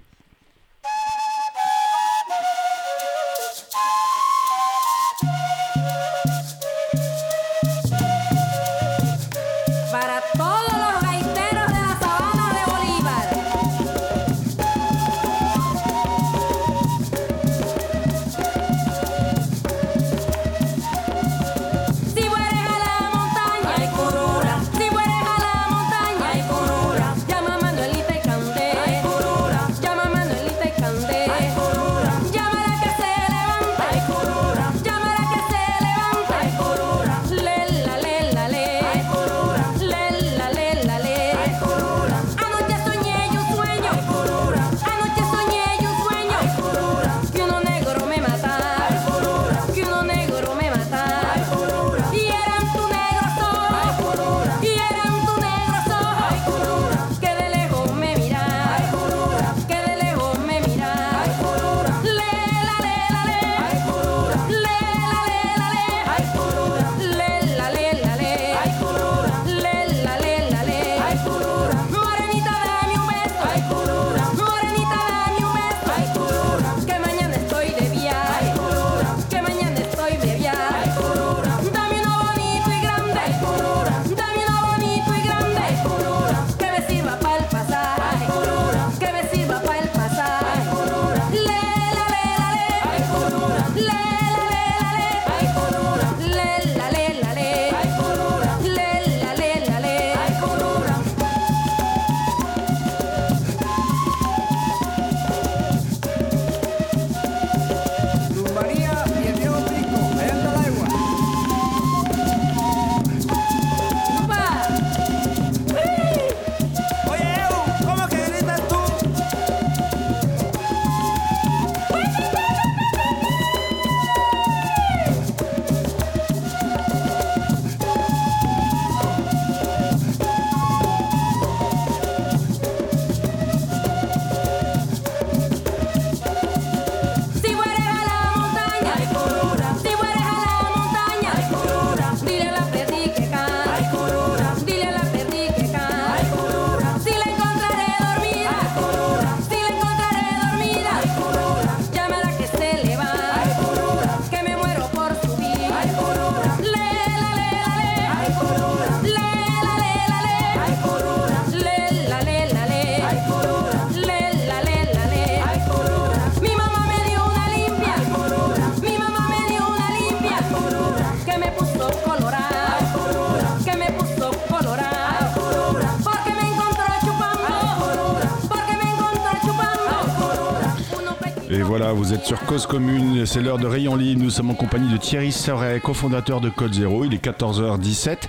Vous 181.93 182.13
êtes 182.13 182.25
sur 182.25 182.39
Cause 182.47 182.67
Commune, 182.67 183.27
c'est 183.27 183.41
l'heure 183.41 183.59
de 183.59 183.67
Rayon 183.67 183.97
Libre. 183.97 184.23
Nous 184.23 184.31
sommes 184.31 184.51
en 184.51 184.55
compagnie 184.55 184.93
de 184.93 184.97
Thierry 184.97 185.33
Serret, 185.33 185.81
cofondateur 185.81 186.41
de 186.41 186.49
Code 186.49 186.75
Zéro. 186.75 187.05
Il 187.05 187.15
est 187.15 187.25
14h17. 187.25 188.29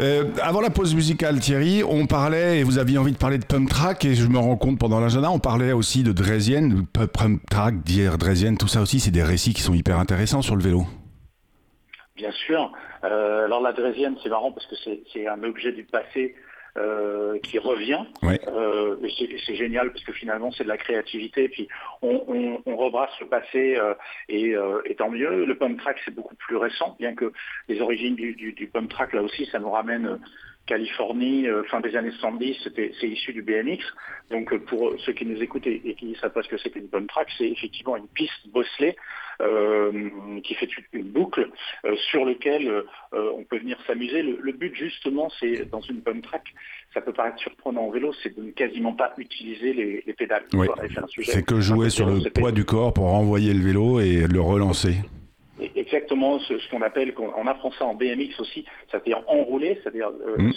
Euh, 0.00 0.24
avant 0.42 0.60
la 0.60 0.68
pause 0.68 0.94
musicale, 0.94 1.40
Thierry, 1.40 1.82
on 1.84 2.06
parlait, 2.06 2.58
et 2.58 2.64
vous 2.64 2.78
aviez 2.78 2.98
envie 2.98 3.12
de 3.12 3.16
parler 3.16 3.38
de 3.38 3.46
pump 3.46 3.68
track, 3.68 4.04
et 4.04 4.14
je 4.14 4.26
me 4.26 4.38
rends 4.38 4.56
compte 4.56 4.78
pendant 4.78 5.00
l'agenda, 5.00 5.30
on 5.30 5.38
parlait 5.38 5.72
aussi 5.72 6.02
de 6.02 6.12
Dresien, 6.12 6.68
pump 6.92 7.40
track, 7.48 7.82
dire 7.82 8.18
Dresien, 8.18 8.56
tout 8.56 8.68
ça 8.68 8.82
aussi, 8.82 9.00
c'est 9.00 9.10
des 9.10 9.22
récits 9.22 9.54
qui 9.54 9.62
sont 9.62 9.72
hyper 9.72 9.98
intéressants 9.98 10.42
sur 10.42 10.54
le 10.54 10.62
vélo. 10.62 10.84
Bien 12.16 12.32
sûr. 12.46 12.72
Euh, 13.04 13.46
alors 13.46 13.62
la 13.62 13.72
Drésienne, 13.72 14.16
c'est 14.22 14.28
marrant 14.28 14.52
parce 14.52 14.66
que 14.66 14.74
c'est 15.12 15.28
un 15.28 15.42
objet 15.44 15.72
du 15.72 15.84
passé 15.84 16.34
euh, 16.76 17.38
qui 17.40 17.58
revient. 17.58 18.04
Euh, 18.24 18.96
c'est 19.46 19.54
génial 19.54 19.92
parce 19.92 20.04
que 20.04 20.12
finalement 20.12 20.50
c'est 20.52 20.64
de 20.64 20.68
la 20.68 20.76
créativité. 20.76 21.48
Puis 21.48 21.68
on, 22.02 22.60
rebrasse 22.66 23.18
le 23.20 23.26
passé 23.26 23.78
et, 24.28 24.56
tant 24.96 25.10
mieux. 25.10 25.44
Le 25.44 25.56
pump 25.56 25.78
track 25.80 25.98
c'est 26.04 26.14
beaucoup 26.14 26.34
plus 26.34 26.56
récent, 26.56 26.96
bien 26.98 27.14
que 27.14 27.32
les 27.68 27.80
origines 27.80 28.14
du, 28.14 28.34
du, 28.34 28.66
pump 28.66 28.90
track 28.90 29.12
là 29.12 29.22
aussi 29.22 29.46
ça 29.46 29.58
nous 29.58 29.70
ramène 29.70 30.18
Californie, 30.66 31.46
fin 31.70 31.80
des 31.80 31.96
années 31.96 32.10
70, 32.10 32.68
c'est 32.74 33.08
issu 33.08 33.32
du 33.32 33.42
BMX. 33.42 33.78
Donc 34.30 34.56
pour 34.66 34.94
ceux 35.04 35.12
qui 35.12 35.24
nous 35.24 35.40
écoutent 35.40 35.66
et, 35.66 35.94
qui 35.94 36.06
ne 36.06 36.14
savent 36.16 36.32
pas 36.32 36.42
ce 36.42 36.48
que 36.48 36.58
c'est 36.58 36.70
qu'une 36.70 36.88
pump 36.88 37.08
track, 37.08 37.28
c'est 37.38 37.48
effectivement 37.48 37.96
une 37.96 38.08
piste 38.08 38.48
bosselée 38.52 38.96
euh, 39.42 40.10
qui 40.42 40.54
fait 40.54 40.68
une 40.92 41.10
boucle 41.10 41.50
euh, 41.84 41.94
sur 42.10 42.24
lequel 42.24 42.68
euh, 42.68 42.82
on 43.36 43.44
peut 43.44 43.58
venir 43.58 43.78
s'amuser. 43.86 44.22
Le, 44.22 44.52
but 44.52 44.74
justement, 44.74 45.28
c'est 45.38 45.68
dans 45.70 45.82
une 45.82 46.00
bonne 46.00 46.22
track, 46.22 46.42
ça 46.94 47.02
peut 47.02 47.12
paraître 47.12 47.38
surprenant 47.38 47.82
en 47.82 47.90
vélo, 47.90 48.14
c'est 48.22 48.34
de 48.34 48.42
ne 48.42 48.50
quasiment 48.50 48.94
pas 48.94 49.12
utiliser 49.18 49.74
les, 49.74 50.14
pédales. 50.14 50.46
C'est 51.22 51.44
que 51.44 51.60
jouer 51.60 51.90
sur 51.90 52.08
le 52.08 52.30
poids 52.30 52.52
du 52.52 52.64
corps 52.64 52.94
pour 52.94 53.10
renvoyer 53.10 53.52
le 53.52 53.60
vélo 53.60 54.00
et 54.00 54.26
le 54.26 54.40
relancer. 54.40 54.94
Exactement 55.74 56.38
ce, 56.40 56.70
qu'on 56.70 56.82
appelle, 56.82 57.14
on 57.16 57.46
apprend 57.46 57.70
ça 57.72 57.86
en 57.86 57.94
BMX 57.94 58.38
aussi, 58.40 58.64
c'est-à-dire 58.90 59.22
enrouler, 59.26 59.78
c'est-à-dire 59.82 60.10
mmh. 60.10 60.50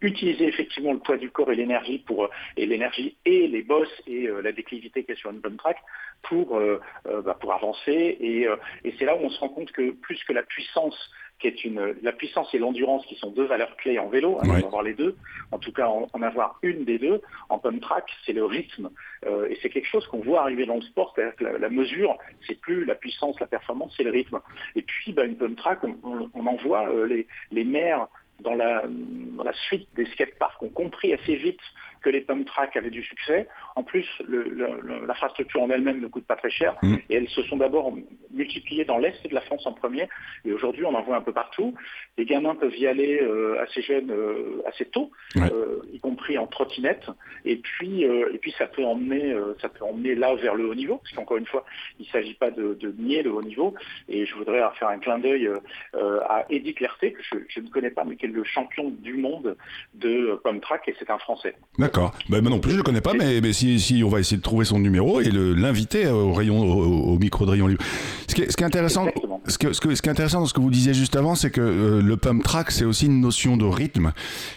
utiliser 0.00 0.46
effectivement 0.46 0.92
le 0.92 1.00
poids 1.00 1.18
du 1.18 1.30
corps 1.30 1.52
et 1.52 1.54
l'énergie 1.54 1.98
pour 1.98 2.30
et 2.56 2.66
l'énergie 2.66 3.16
et 3.24 3.46
les 3.46 3.62
bosses 3.62 4.02
et 4.06 4.28
la 4.42 4.52
déclivité 4.52 5.04
qui 5.04 5.12
est 5.12 5.16
sur 5.16 5.30
une 5.30 5.40
bonne 5.40 5.56
track 5.56 5.76
pour, 6.22 6.56
euh, 6.56 6.80
euh, 7.06 7.22
bah, 7.22 7.36
pour 7.40 7.52
avancer. 7.52 8.18
Euh, 8.20 8.56
et, 8.84 8.94
c'est 8.98 9.04
là 9.04 9.16
où 9.16 9.20
on 9.20 9.30
se 9.30 9.38
rend 9.40 9.48
compte 9.48 9.70
que 9.72 9.90
plus 9.90 10.22
que 10.24 10.32
la 10.32 10.42
puissance 10.42 10.96
qui 11.38 11.48
est 11.48 11.64
une 11.64 11.94
la 12.02 12.12
puissance 12.12 12.52
et 12.54 12.58
l'endurance 12.58 13.04
qui 13.06 13.14
sont 13.16 13.30
deux 13.30 13.44
valeurs 13.44 13.76
clés 13.76 13.98
en 13.98 14.08
vélo, 14.08 14.38
hein, 14.42 14.62
avoir 14.64 14.82
les 14.82 14.94
deux, 14.94 15.16
en 15.52 15.58
tout 15.58 15.72
cas 15.72 15.86
en, 15.86 16.22
avoir 16.22 16.58
une 16.62 16.84
des 16.84 16.98
deux, 16.98 17.20
en 17.48 17.58
pump 17.58 17.80
track, 17.80 18.04
c'est 18.24 18.32
le 18.32 18.44
rythme. 18.44 18.90
et 19.24 19.58
c'est 19.60 19.68
quelque 19.68 19.88
chose 19.88 20.06
qu'on 20.06 20.20
voit 20.20 20.42
arriver 20.42 20.66
dans 20.66 20.76
le 20.76 20.82
sport, 20.82 21.14
la, 21.40 21.58
la, 21.58 21.68
mesure, 21.68 22.16
c'est 22.46 22.58
plus 22.60 22.84
la 22.84 22.94
puissance, 22.94 23.38
la 23.40 23.46
performance, 23.46 23.92
c'est 23.96 24.04
le 24.04 24.10
rythme. 24.10 24.40
Et 24.74 24.82
puis 24.82 25.12
bah, 25.12 25.24
une 25.24 25.36
pump 25.36 25.56
track, 25.56 25.80
on, 25.84 26.30
on, 26.32 26.46
en 26.46 26.56
voit 26.56 26.88
les, 27.06 27.26
les 27.50 27.64
maires 27.64 28.08
dans 28.40 28.54
la, 28.54 28.82
dans 28.86 29.44
la 29.44 29.52
suite 29.52 29.88
des 29.96 30.06
skateparks 30.06 30.62
ont 30.62 30.68
compris 30.68 31.12
assez 31.12 31.36
vite 31.36 31.60
que 32.06 32.10
les 32.10 32.24
tracks 32.44 32.76
avaient 32.76 32.90
du 32.90 33.02
succès. 33.02 33.48
En 33.74 33.82
plus, 33.82 34.06
l'infrastructure 34.28 35.60
en 35.60 35.70
elle-même 35.70 36.00
ne 36.00 36.06
coûte 36.06 36.24
pas 36.24 36.36
très 36.36 36.50
cher. 36.50 36.76
Mm. 36.82 36.94
Et 37.10 37.16
elles 37.16 37.28
se 37.28 37.42
sont 37.42 37.56
d'abord 37.56 37.92
multipliées 38.30 38.84
dans 38.84 38.98
l'Est 38.98 39.26
de 39.26 39.34
la 39.34 39.40
France 39.40 39.66
en 39.66 39.72
premier. 39.72 40.08
Et 40.44 40.52
aujourd'hui, 40.52 40.84
on 40.84 40.94
en 40.94 41.02
voit 41.02 41.16
un 41.16 41.20
peu 41.20 41.32
partout. 41.32 41.74
Les 42.16 42.24
gamins 42.24 42.54
peuvent 42.54 42.76
y 42.76 42.86
aller 42.86 43.20
euh, 43.20 43.60
assez 43.60 43.82
jeunes, 43.82 44.12
euh, 44.12 44.62
assez 44.66 44.84
tôt, 44.84 45.10
euh, 45.36 45.80
y 45.92 45.98
compris 45.98 46.38
en 46.38 46.46
trottinette. 46.46 47.06
Et 47.44 47.56
puis, 47.56 48.02
et 48.02 48.38
puis 48.40 48.54
ça, 48.56 48.68
peut 48.68 48.84
emmener, 48.84 49.34
ça 49.60 49.68
peut 49.68 49.84
emmener 49.84 50.14
là 50.14 50.34
vers 50.36 50.54
le 50.54 50.68
haut 50.68 50.74
niveau. 50.76 50.98
Parce 50.98 51.12
qu'encore 51.16 51.38
une 51.38 51.46
fois, 51.46 51.64
il 51.98 52.06
ne 52.06 52.10
s'agit 52.12 52.34
pas 52.34 52.52
de, 52.52 52.94
nier 52.98 53.24
le 53.24 53.32
haut 53.32 53.42
niveau. 53.42 53.74
Et 54.08 54.26
je 54.26 54.34
voudrais 54.36 54.62
faire 54.78 54.88
un 54.88 54.98
clin 54.98 55.18
d'œil 55.18 55.50
à 55.92 56.44
Eddie 56.50 56.74
Clerté, 56.74 57.14
que 57.14 57.22
je, 57.48 57.60
ne 57.60 57.68
connais 57.68 57.90
pas, 57.90 58.04
mais 58.04 58.14
qui 58.14 58.26
est 58.26 58.28
le 58.28 58.44
champion 58.44 58.90
du 58.90 59.14
monde 59.14 59.56
de 59.94 60.40
pump 60.44 60.62
track. 60.62 60.86
Et 60.86 60.94
c'est 61.00 61.10
un 61.10 61.18
Français. 61.18 61.56
D'accord. 61.78 61.95
Ben, 62.28 62.40
moi 62.40 62.50
non 62.50 62.58
plus, 62.58 62.72
je 62.72 62.76
le 62.76 62.82
connais 62.82 63.00
pas, 63.00 63.14
mais, 63.14 63.40
mais 63.40 63.52
si, 63.52 63.80
si, 63.80 64.02
on 64.04 64.08
va 64.08 64.20
essayer 64.20 64.36
de 64.36 64.42
trouver 64.42 64.64
son 64.64 64.78
numéro 64.78 65.20
et 65.20 65.30
l'inviter 65.30 66.06
au 66.08 66.32
rayon, 66.32 66.58
au, 66.60 67.18
micro 67.18 67.46
de 67.46 67.50
rayon 67.50 67.66
libre. 67.66 67.82
Ce 68.28 68.34
qui 68.34 68.42
est, 68.42 68.50
ce 68.50 68.56
qui 68.56 68.62
est 68.62 68.66
intéressant, 68.66 69.06
ce, 69.46 69.58
que, 69.58 69.72
ce, 69.72 69.80
que, 69.80 69.94
ce 69.94 70.02
qui 70.02 70.08
est 70.08 70.12
intéressant 70.12 70.40
dans 70.40 70.46
ce 70.46 70.54
que 70.54 70.60
vous 70.60 70.70
disiez 70.70 70.94
juste 70.94 71.16
avant, 71.16 71.34
c'est 71.34 71.50
que 71.50 71.60
euh, 71.60 72.02
le 72.02 72.16
pump 72.16 72.42
track, 72.42 72.70
c'est 72.70 72.84
aussi 72.84 73.06
une 73.06 73.20
notion 73.20 73.56
de 73.56 73.64
rythme. 73.64 74.12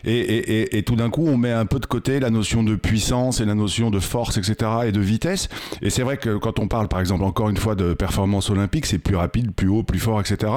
Et, 0.06 0.18
et, 0.20 0.78
et, 0.78 0.84
tout 0.84 0.96
d'un 0.96 1.10
coup, 1.10 1.26
on 1.28 1.38
met 1.38 1.52
un 1.52 1.66
peu 1.66 1.80
de 1.80 1.86
côté 1.86 2.20
la 2.20 2.30
notion 2.30 2.64
de 2.64 2.76
puissance 2.76 3.40
et 3.40 3.46
la 3.46 3.56
notion 3.56 3.90
de 3.90 4.00
force, 4.00 4.38
etc. 4.38 4.72
et 4.88 4.92
de 4.92 5.00
vitesse. 5.00 5.50
Et 5.82 5.90
c'est 5.90 6.04
vrai 6.04 6.18
que 6.18 6.38
quand 6.38 6.60
on 6.60 6.68
parle, 6.68 6.88
par 6.88 7.00
exemple, 7.00 7.24
encore 7.24 7.50
une 7.50 7.58
fois 7.58 7.76
de 7.76 7.94
performance 7.94 8.50
olympique, 8.50 8.86
c'est 8.86 9.00
plus 9.00 9.16
rapide, 9.16 9.52
plus 9.54 9.70
haut, 9.70 9.84
plus 9.84 10.00
fort, 10.00 10.20
etc. 10.20 10.52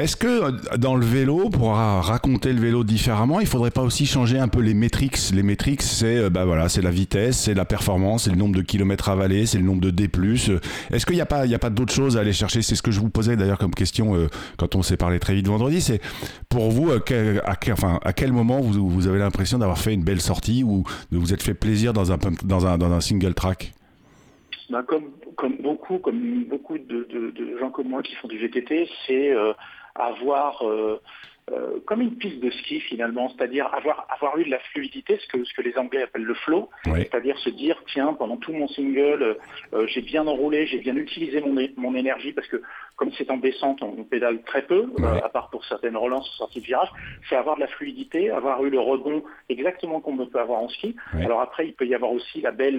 Est-ce 0.00 0.16
que 0.16 0.76
dans 0.78 0.96
le 0.96 1.04
vélo, 1.04 1.50
pour 1.50 1.74
raconter 1.74 2.54
le 2.54 2.58
vélo 2.58 2.84
différemment, 2.84 3.38
il 3.38 3.46
faudrait 3.46 3.70
pas 3.70 3.82
aussi 3.82 4.06
changer 4.06 4.38
un 4.38 4.48
peu 4.48 4.60
les 4.60 4.72
métriques? 4.72 5.18
Les 5.34 5.42
métriques, 5.42 5.82
c'est 5.82 6.16
euh, 6.16 6.30
bah 6.30 6.46
voilà, 6.46 6.70
c'est 6.70 6.80
la 6.80 6.90
vitesse, 6.90 7.36
c'est 7.36 7.52
la 7.52 7.66
performance, 7.66 8.24
c'est 8.24 8.30
le 8.30 8.36
nombre 8.36 8.56
de 8.56 8.62
kilomètres 8.62 9.10
avalés, 9.10 9.44
c'est 9.44 9.58
le 9.58 9.64
nombre 9.64 9.82
de 9.82 9.90
D+. 9.90 10.08
Est-ce 10.90 11.04
qu'il 11.04 11.16
n'y 11.16 11.20
a 11.20 11.26
pas, 11.26 11.44
il 11.44 11.52
y 11.52 11.54
a 11.54 11.58
pas 11.58 11.68
d'autres 11.68 11.92
choses 11.92 12.16
à 12.16 12.20
aller 12.20 12.32
chercher? 12.32 12.62
C'est 12.62 12.76
ce 12.76 12.82
que 12.82 12.90
je 12.90 12.98
vous 12.98 13.10
posais 13.10 13.36
d'ailleurs 13.36 13.58
comme 13.58 13.74
question 13.74 14.14
euh, 14.14 14.28
quand 14.56 14.74
on 14.74 14.80
s'est 14.80 14.96
parlé 14.96 15.18
très 15.18 15.34
vite 15.34 15.48
vendredi. 15.48 15.82
C'est 15.82 16.00
pour 16.48 16.70
vous, 16.70 16.90
à 16.90 18.12
quel, 18.14 18.32
moment 18.32 18.60
vous, 18.62 18.88
vous 18.88 19.06
avez 19.06 19.18
l'impression 19.18 19.58
d'avoir 19.58 19.76
fait 19.76 19.92
une 19.92 20.02
belle 20.02 20.22
sortie 20.22 20.64
ou 20.64 20.82
de 21.12 21.18
vous 21.18 21.34
êtes 21.34 21.42
fait 21.42 21.52
plaisir 21.52 21.92
dans 21.92 22.10
un, 22.10 22.16
dans 22.42 22.66
un, 22.66 22.78
dans 22.78 22.90
un 22.90 23.02
single 23.02 23.34
track? 23.34 23.74
Bah, 24.70 24.82
comme, 24.86 25.10
comme 25.36 25.56
beaucoup, 25.56 25.98
comme 25.98 26.44
beaucoup 26.44 26.78
de, 26.78 27.06
gens 27.60 27.70
comme 27.70 27.88
moi 27.88 28.02
qui 28.02 28.14
font 28.14 28.28
du 28.28 28.38
VTT, 28.38 28.88
c'est 29.06 29.32
euh, 29.32 29.52
euh, 31.52 31.80
comme 31.84 32.00
une 32.00 32.16
piste 32.16 32.38
de 32.40 32.50
ski 32.50 32.80
finalement, 32.80 33.28
c'est-à-dire 33.30 33.72
avoir, 33.74 34.06
avoir 34.10 34.38
eu 34.38 34.44
de 34.44 34.50
la 34.50 34.60
fluidité, 34.72 35.18
ce 35.18 35.26
que, 35.26 35.44
ce 35.44 35.52
que 35.54 35.62
les 35.62 35.76
Anglais 35.76 36.02
appellent 36.02 36.22
le 36.22 36.34
flow, 36.34 36.70
c'est-à-dire 36.84 37.36
se 37.38 37.50
dire, 37.50 37.82
tiens, 37.92 38.12
pendant 38.12 38.36
tout 38.36 38.52
mon 38.52 38.68
single, 38.68 39.36
euh, 39.72 39.86
j'ai 39.88 40.02
bien 40.02 40.26
enroulé, 40.26 40.66
j'ai 40.66 40.78
bien 40.78 40.94
utilisé 40.94 41.40
mon, 41.40 41.56
mon 41.76 41.94
énergie, 41.96 42.32
parce 42.32 42.46
que 42.46 42.62
comme 43.00 43.10
c'est 43.16 43.30
en 43.30 43.38
descente, 43.38 43.82
on, 43.82 44.04
pédale 44.04 44.42
très 44.42 44.60
peu, 44.60 44.92
à 45.24 45.30
part 45.30 45.48
pour 45.48 45.64
certaines 45.64 45.96
relances 45.96 46.28
sorties 46.36 46.60
de 46.60 46.66
virage, 46.66 46.90
c'est 47.28 47.34
avoir 47.34 47.56
de 47.56 47.60
la 47.62 47.66
fluidité, 47.66 48.28
avoir 48.28 48.62
eu 48.62 48.68
le 48.68 48.78
rebond 48.78 49.22
exactement 49.48 50.02
comme 50.02 50.20
on 50.20 50.26
peut 50.26 50.38
avoir 50.38 50.60
en 50.60 50.68
ski. 50.68 50.94
Alors 51.14 51.40
après, 51.40 51.66
il 51.66 51.72
peut 51.72 51.86
y 51.86 51.94
avoir 51.94 52.12
aussi 52.12 52.42
la 52.42 52.50
belle, 52.50 52.76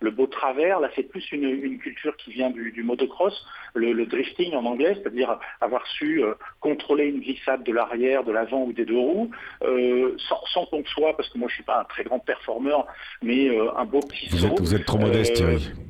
le 0.00 0.10
beau 0.12 0.28
travers, 0.28 0.78
là 0.78 0.88
c'est 0.94 1.02
plus 1.02 1.32
une, 1.32 1.78
culture 1.78 2.16
qui 2.16 2.30
vient 2.30 2.50
du, 2.50 2.82
motocross, 2.84 3.44
le, 3.74 4.06
drifting 4.06 4.54
en 4.54 4.64
anglais, 4.66 4.94
c'est-à-dire 4.94 5.36
avoir 5.60 5.84
su 5.88 6.22
contrôler 6.60 7.06
une 7.06 7.18
glissade 7.18 7.64
de 7.64 7.72
l'arrière 7.72 8.22
de 8.22 8.30
l'avant 8.30 8.62
ou 8.62 8.72
des 8.72 8.84
deux 8.84 8.98
roues, 8.98 9.30
euh, 9.62 10.16
sans, 10.52 10.66
qu'on 10.66 10.84
soit, 10.84 11.16
parce 11.16 11.28
que 11.28 11.38
moi 11.38 11.48
je 11.48 11.54
suis 11.54 11.64
pas 11.64 11.80
un 11.80 11.84
très 11.84 12.04
grand 12.04 12.20
performeur, 12.20 12.86
mais 13.20 13.48
euh, 13.48 13.76
un 13.76 13.84
beau 13.84 13.98
petit 13.98 14.28
vous 14.30 14.46
Êtes, 14.46 14.60
vous 14.60 14.74
êtes 14.76 14.84
trop 14.86 14.98
modeste, 14.98 15.34
Thierry. 15.34 15.70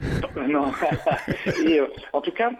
Euh, 0.36 0.46
non. 0.46 0.72
Et, 1.66 1.80
en 2.12 2.20
tout 2.20 2.30
cas, 2.30 2.50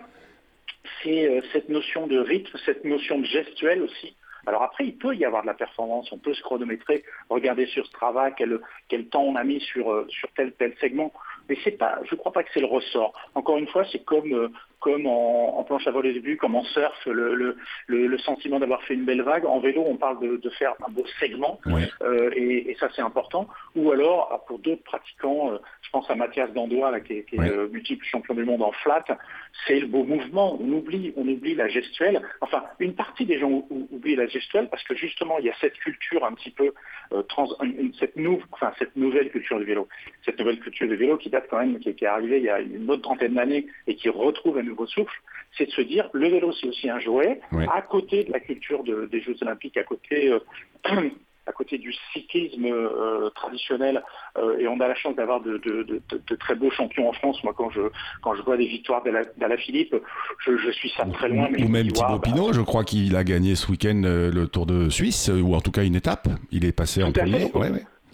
c'est 1.02 1.42
cette 1.52 1.68
notion 1.68 2.06
de 2.06 2.18
rythme, 2.18 2.56
cette 2.64 2.84
notion 2.84 3.18
de 3.18 3.24
gestuelle 3.24 3.82
aussi. 3.82 4.16
Alors 4.46 4.62
après, 4.62 4.86
il 4.86 4.96
peut 4.96 5.14
y 5.14 5.24
avoir 5.24 5.42
de 5.42 5.46
la 5.46 5.54
performance, 5.54 6.10
on 6.12 6.18
peut 6.18 6.32
se 6.32 6.42
chronométrer, 6.42 7.04
regarder 7.28 7.66
sur 7.66 7.86
Strava 7.86 8.30
quel, 8.30 8.58
quel 8.88 9.06
temps 9.08 9.22
on 9.22 9.36
a 9.36 9.44
mis 9.44 9.60
sur, 9.60 10.06
sur 10.08 10.30
tel 10.32 10.52
tel 10.52 10.74
segment. 10.80 11.12
Mais 11.48 11.56
pas, 11.72 11.98
je 12.04 12.14
ne 12.14 12.18
crois 12.18 12.32
pas 12.32 12.42
que 12.42 12.50
c'est 12.54 12.60
le 12.60 12.66
ressort. 12.66 13.12
Encore 13.34 13.58
une 13.58 13.66
fois, 13.68 13.84
c'est 13.92 14.04
comme 14.04 14.50
comme 14.80 15.06
en, 15.06 15.62
planche 15.64 15.86
à 15.86 15.90
voler 15.90 16.12
début, 16.12 16.36
comme 16.36 16.56
en 16.56 16.64
surf, 16.64 17.06
le, 17.06 17.56
le, 17.86 18.18
sentiment 18.18 18.58
d'avoir 18.58 18.82
fait 18.82 18.94
une 18.94 19.04
belle 19.04 19.22
vague. 19.22 19.44
En 19.44 19.60
vélo, 19.60 19.84
on 19.86 19.96
parle 19.96 20.18
de, 20.20 20.50
faire 20.50 20.74
un 20.86 20.90
beau 20.90 21.04
segment, 21.20 21.60
euh, 22.02 22.30
et, 22.34 22.76
ça 22.80 22.88
c'est 22.96 23.02
important. 23.02 23.46
Ou 23.76 23.92
alors, 23.92 24.30
ah, 24.32 24.38
pour 24.46 24.58
d'autres 24.58 24.82
pratiquants, 24.82 25.52
euh, 25.52 25.58
je 25.82 25.90
pense 25.90 26.10
à 26.10 26.14
Mathias 26.14 26.52
Dandois, 26.52 26.98
qui 27.00 27.12
est, 27.14 27.26
euh, 27.38 27.68
multiple 27.68 28.04
champion 28.04 28.34
du 28.34 28.44
monde 28.44 28.62
en 28.62 28.72
flat, 28.72 29.04
c'est 29.66 29.80
le 29.80 29.86
beau 29.86 30.02
mouvement. 30.02 30.58
On 30.60 30.72
oublie, 30.72 31.12
on 31.16 31.28
oublie 31.28 31.54
la 31.54 31.68
gestuelle. 31.68 32.22
Enfin, 32.40 32.64
une 32.78 32.94
partie 32.94 33.26
des 33.26 33.38
gens 33.38 33.64
oublient 33.70 34.16
la 34.16 34.26
gestuelle 34.26 34.68
parce 34.70 34.82
que 34.84 34.94
justement, 34.94 35.38
il 35.38 35.44
y 35.44 35.50
a 35.50 35.54
cette 35.60 35.74
culture 35.74 36.24
un 36.24 36.32
petit 36.32 36.50
peu, 36.50 36.72
trans, 37.28 37.48
cette, 37.98 38.14
enfin, 38.52 38.72
cette 38.78 38.96
nouvelle 38.96 39.30
culture 39.30 39.58
du 39.58 39.64
vélo. 39.64 39.88
Cette 40.24 40.38
nouvelle 40.38 40.58
culture 40.58 40.88
du 40.88 40.96
vélo 40.96 41.16
qui 41.18 41.28
date 41.28 41.46
quand 41.50 41.58
même, 41.58 41.78
qui, 41.78 41.90
est 41.90 42.02
arrivée 42.04 42.38
il 42.38 42.44
y 42.44 42.50
a 42.50 42.60
une 42.60 42.90
autre 42.90 43.02
trentaine 43.02 43.34
d'années 43.34 43.66
et 43.86 43.94
qui 43.94 44.08
retrouve 44.08 44.58
un 44.58 44.69
nouveau 44.70 44.86
souffle, 44.86 45.12
c'est 45.56 45.66
de 45.66 45.70
se 45.72 45.82
dire 45.82 46.08
le 46.12 46.28
vélo 46.28 46.52
c'est 46.52 46.68
aussi 46.68 46.88
un 46.88 46.98
jouet, 46.98 47.40
à 47.72 47.82
côté 47.82 48.24
de 48.24 48.32
la 48.32 48.40
culture 48.40 48.82
des 48.84 49.20
Jeux 49.20 49.36
Olympiques, 49.42 49.76
à 49.76 49.84
côté, 49.84 50.32
euh, 50.32 50.40
à 51.46 51.52
côté 51.52 51.78
du 51.78 51.92
cyclisme 52.12 52.64
euh, 52.64 53.28
traditionnel, 53.30 54.02
euh, 54.38 54.58
et 54.58 54.68
on 54.68 54.78
a 54.80 54.88
la 54.88 54.94
chance 54.94 55.16
d'avoir 55.16 55.40
de, 55.40 55.60
très 56.38 56.54
beaux 56.54 56.70
champions 56.70 57.08
en 57.08 57.12
France. 57.12 57.42
Moi, 57.42 57.52
quand 57.56 57.70
je, 57.70 57.80
quand 58.22 58.34
je 58.34 58.42
vois 58.42 58.56
des 58.56 58.66
victoires 58.66 59.02
d'Ala 59.02 59.56
Philippe, 59.56 59.94
je, 60.46 60.70
suis 60.70 60.90
ça 60.96 61.04
très 61.06 61.28
loin. 61.28 61.48
ou 61.58 61.68
même 61.68 61.88
Thibaut 61.88 62.18
bah, 62.18 62.20
Pinot, 62.22 62.52
je 62.52 62.60
crois 62.60 62.84
qu'il 62.84 63.16
a 63.16 63.24
gagné 63.24 63.54
ce 63.56 63.70
week-end 63.70 64.02
le 64.04 64.46
Tour 64.46 64.66
de 64.66 64.88
Suisse, 64.88 65.28
ou 65.28 65.54
en 65.54 65.60
tout 65.60 65.72
cas 65.72 65.84
une 65.84 65.96
étape. 65.96 66.28
Il 66.50 66.64
est 66.64 66.72
passé 66.72 67.02
en 67.02 67.12
premier. 67.12 67.50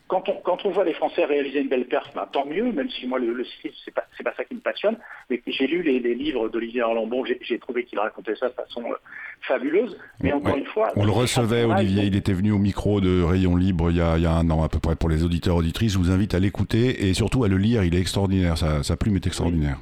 Quand 0.09 0.29
on, 0.29 0.35
quand 0.43 0.65
on 0.65 0.71
voit 0.71 0.85
les 0.85 0.95
Français 0.95 1.25
réaliser 1.25 1.61
une 1.61 1.69
belle 1.69 1.87
perf, 1.87 2.11
ben, 2.15 2.27
tant 2.33 2.47
mieux, 2.47 2.71
même 2.73 2.89
si 2.91 3.07
moi 3.07 3.19
le, 3.19 3.33
le 3.33 3.45
cyclisme, 3.45 3.77
c'est 3.85 3.93
pas, 3.95 4.05
pas 4.25 4.35
ça 4.37 4.45
qui 4.45 4.55
me 4.55 4.61
passionne. 4.61 4.97
Mais 5.31 5.43
j'ai 5.47 5.67
lu 5.67 5.83
les, 5.83 5.99
les 5.99 6.15
livres 6.15 6.49
d'Olivier 6.49 6.83
Arlambon, 6.83 7.25
j'ai, 7.25 7.59
trouvé 7.59 7.85
qu'il 7.85 7.99
racontait 7.99 8.37
ça 8.37 8.49
de 8.49 8.55
façon 8.55 8.83
euh, 8.85 8.95
fabuleuse. 9.43 9.97
Mais 10.21 10.33
encore 10.33 10.57
une 10.57 10.67
fois. 10.67 10.89
On 10.97 11.05
le 11.05 11.11
recevait, 11.13 11.65
Olivier. 11.65 12.05
Il 12.05 12.17
était 12.17 12.33
venu 12.33 12.53
au 12.53 12.59
micro 12.59 13.01
de 13.01 13.23
Rayon 13.23 13.57
Libre 13.57 13.91
il 13.91 13.97
y, 13.97 14.01
a, 14.01 14.17
il 14.17 14.23
y 14.23 14.27
a 14.27 14.33
un 14.33 14.49
an 14.51 14.63
à 14.63 14.69
peu 14.69 14.79
près 14.79 14.97
pour 14.97 15.09
les 15.09 15.25
auditeurs 15.25 15.57
auditrices. 15.57 15.93
Je 15.95 15.99
vous 15.99 16.11
invite 16.11 16.35
à 16.35 16.39
l'écouter 16.39 17.09
et 17.09 17.15
surtout 17.15 17.45
à 17.45 17.49
le 17.49 17.57
lire. 17.57 17.83
Il 17.85 17.95
est 17.95 18.01
extraordinaire. 18.01 18.57
Sa, 18.59 18.83
sa 18.83 18.97
plume 18.97 19.17
est 19.17 19.27
extraordinaire. 19.27 19.79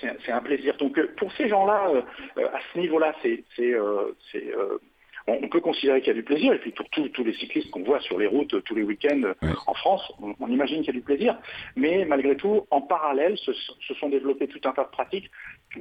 c'est 0.00 0.08
un- 0.08 0.14
c'est 0.26 0.32
un 0.32 0.40
plaisir. 0.40 0.74
Donc 0.78 0.98
euh, 0.98 1.10
pour 1.16 1.32
ces 1.32 1.48
gens-là, 1.48 1.88
euh, 1.94 2.46
à 2.52 2.58
ce 2.72 2.78
niveau-là, 2.78 3.14
c'est, 3.22 3.42
euh, 3.60 4.14
euh, 4.34 4.78
on, 5.26 5.38
on 5.42 5.48
peut 5.48 5.60
considérer 5.60 6.00
qu'il 6.00 6.08
y 6.08 6.10
a 6.10 6.14
du 6.14 6.22
plaisir. 6.22 6.52
Et 6.52 6.58
puis 6.58 6.72
pour 6.72 6.88
tous 6.90 7.24
les 7.24 7.34
cyclistes 7.34 7.70
qu'on 7.70 7.82
voit 7.82 8.00
sur 8.00 8.18
les 8.18 8.26
routes 8.26 8.54
euh, 8.54 8.60
tous 8.62 8.74
les 8.74 8.82
week-ends 8.82 9.22
euh, 9.24 9.34
en 9.66 9.74
France, 9.74 10.12
on, 10.20 10.34
on 10.40 10.48
imagine 10.48 10.78
qu'il 10.78 10.88
y 10.88 10.90
a 10.90 11.00
du 11.00 11.02
plaisir. 11.02 11.38
Mais 11.76 12.04
malgré 12.04 12.36
tout, 12.36 12.66
en 12.70 12.80
parallèle, 12.80 13.36
se, 13.38 13.52
se 13.52 13.94
sont 13.94 14.08
développées 14.08 14.48
tout 14.48 14.60
un 14.64 14.72
tas 14.72 14.84
de 14.84 14.90
pratiques 14.90 15.30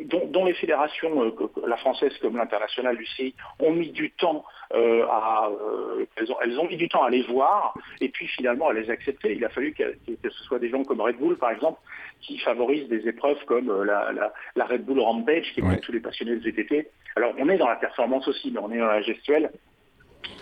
dont, 0.06 0.25
dont 0.27 0.45
les 0.45 0.54
fédérations, 0.54 1.23
euh, 1.23 1.32
la 1.67 1.77
française 1.77 2.12
comme 2.21 2.38
l'internationale, 2.38 2.95
l'UCI, 2.95 3.34
ont 3.60 3.71
mis 3.71 3.89
du 3.89 4.12
temps 4.12 4.43
euh, 4.73 5.06
à, 5.08 5.49
euh, 5.49 6.06
elles, 6.15 6.32
ont, 6.32 6.38
elles 6.41 6.60
ont 6.60 6.67
mis 6.67 6.77
du 6.77 6.88
temps 6.88 7.04
à 7.04 7.10
les 7.10 7.23
voir 7.23 7.73
et 7.99 8.10
puis 8.10 8.27
finalement 8.27 8.69
à 8.69 8.73
les 8.73 8.89
accepter. 8.89 9.34
Il 9.36 9.43
a 9.43 9.49
fallu 9.49 9.73
que, 9.73 9.84
que 10.23 10.30
ce 10.30 10.43
soit 10.43 10.60
des 10.60 10.69
gens 10.69 10.84
comme 10.84 11.01
Red 11.01 11.17
Bull, 11.17 11.38
par 11.38 11.51
exemple, 11.51 11.80
qui 12.21 12.38
favorisent 12.39 12.88
des 12.88 13.08
épreuves 13.08 13.43
comme 13.45 13.84
la, 13.84 14.12
la- 14.13 14.34
la 14.56 14.65
Red 14.65 14.86
Bull 14.86 14.99
Rampage, 14.99 15.51
qui 15.54 15.60
est 15.60 15.63
Ouais. 15.63 15.73
pour 15.75 15.82
tous 15.82 15.91
les 15.91 15.99
passionnés 15.99 16.36
de 16.36 16.41
VTT. 16.41 16.88
Alors 17.17 17.34
on 17.38 17.49
est 17.49 17.58
dans 17.58 17.67
la 17.67 17.75
performance 17.75 18.27
aussi, 18.27 18.51
mais 18.51 18.60
on 18.60 18.71
est 18.71 18.77
dans 18.77 18.86
la 18.88 19.01
gestuelle. 19.01 19.51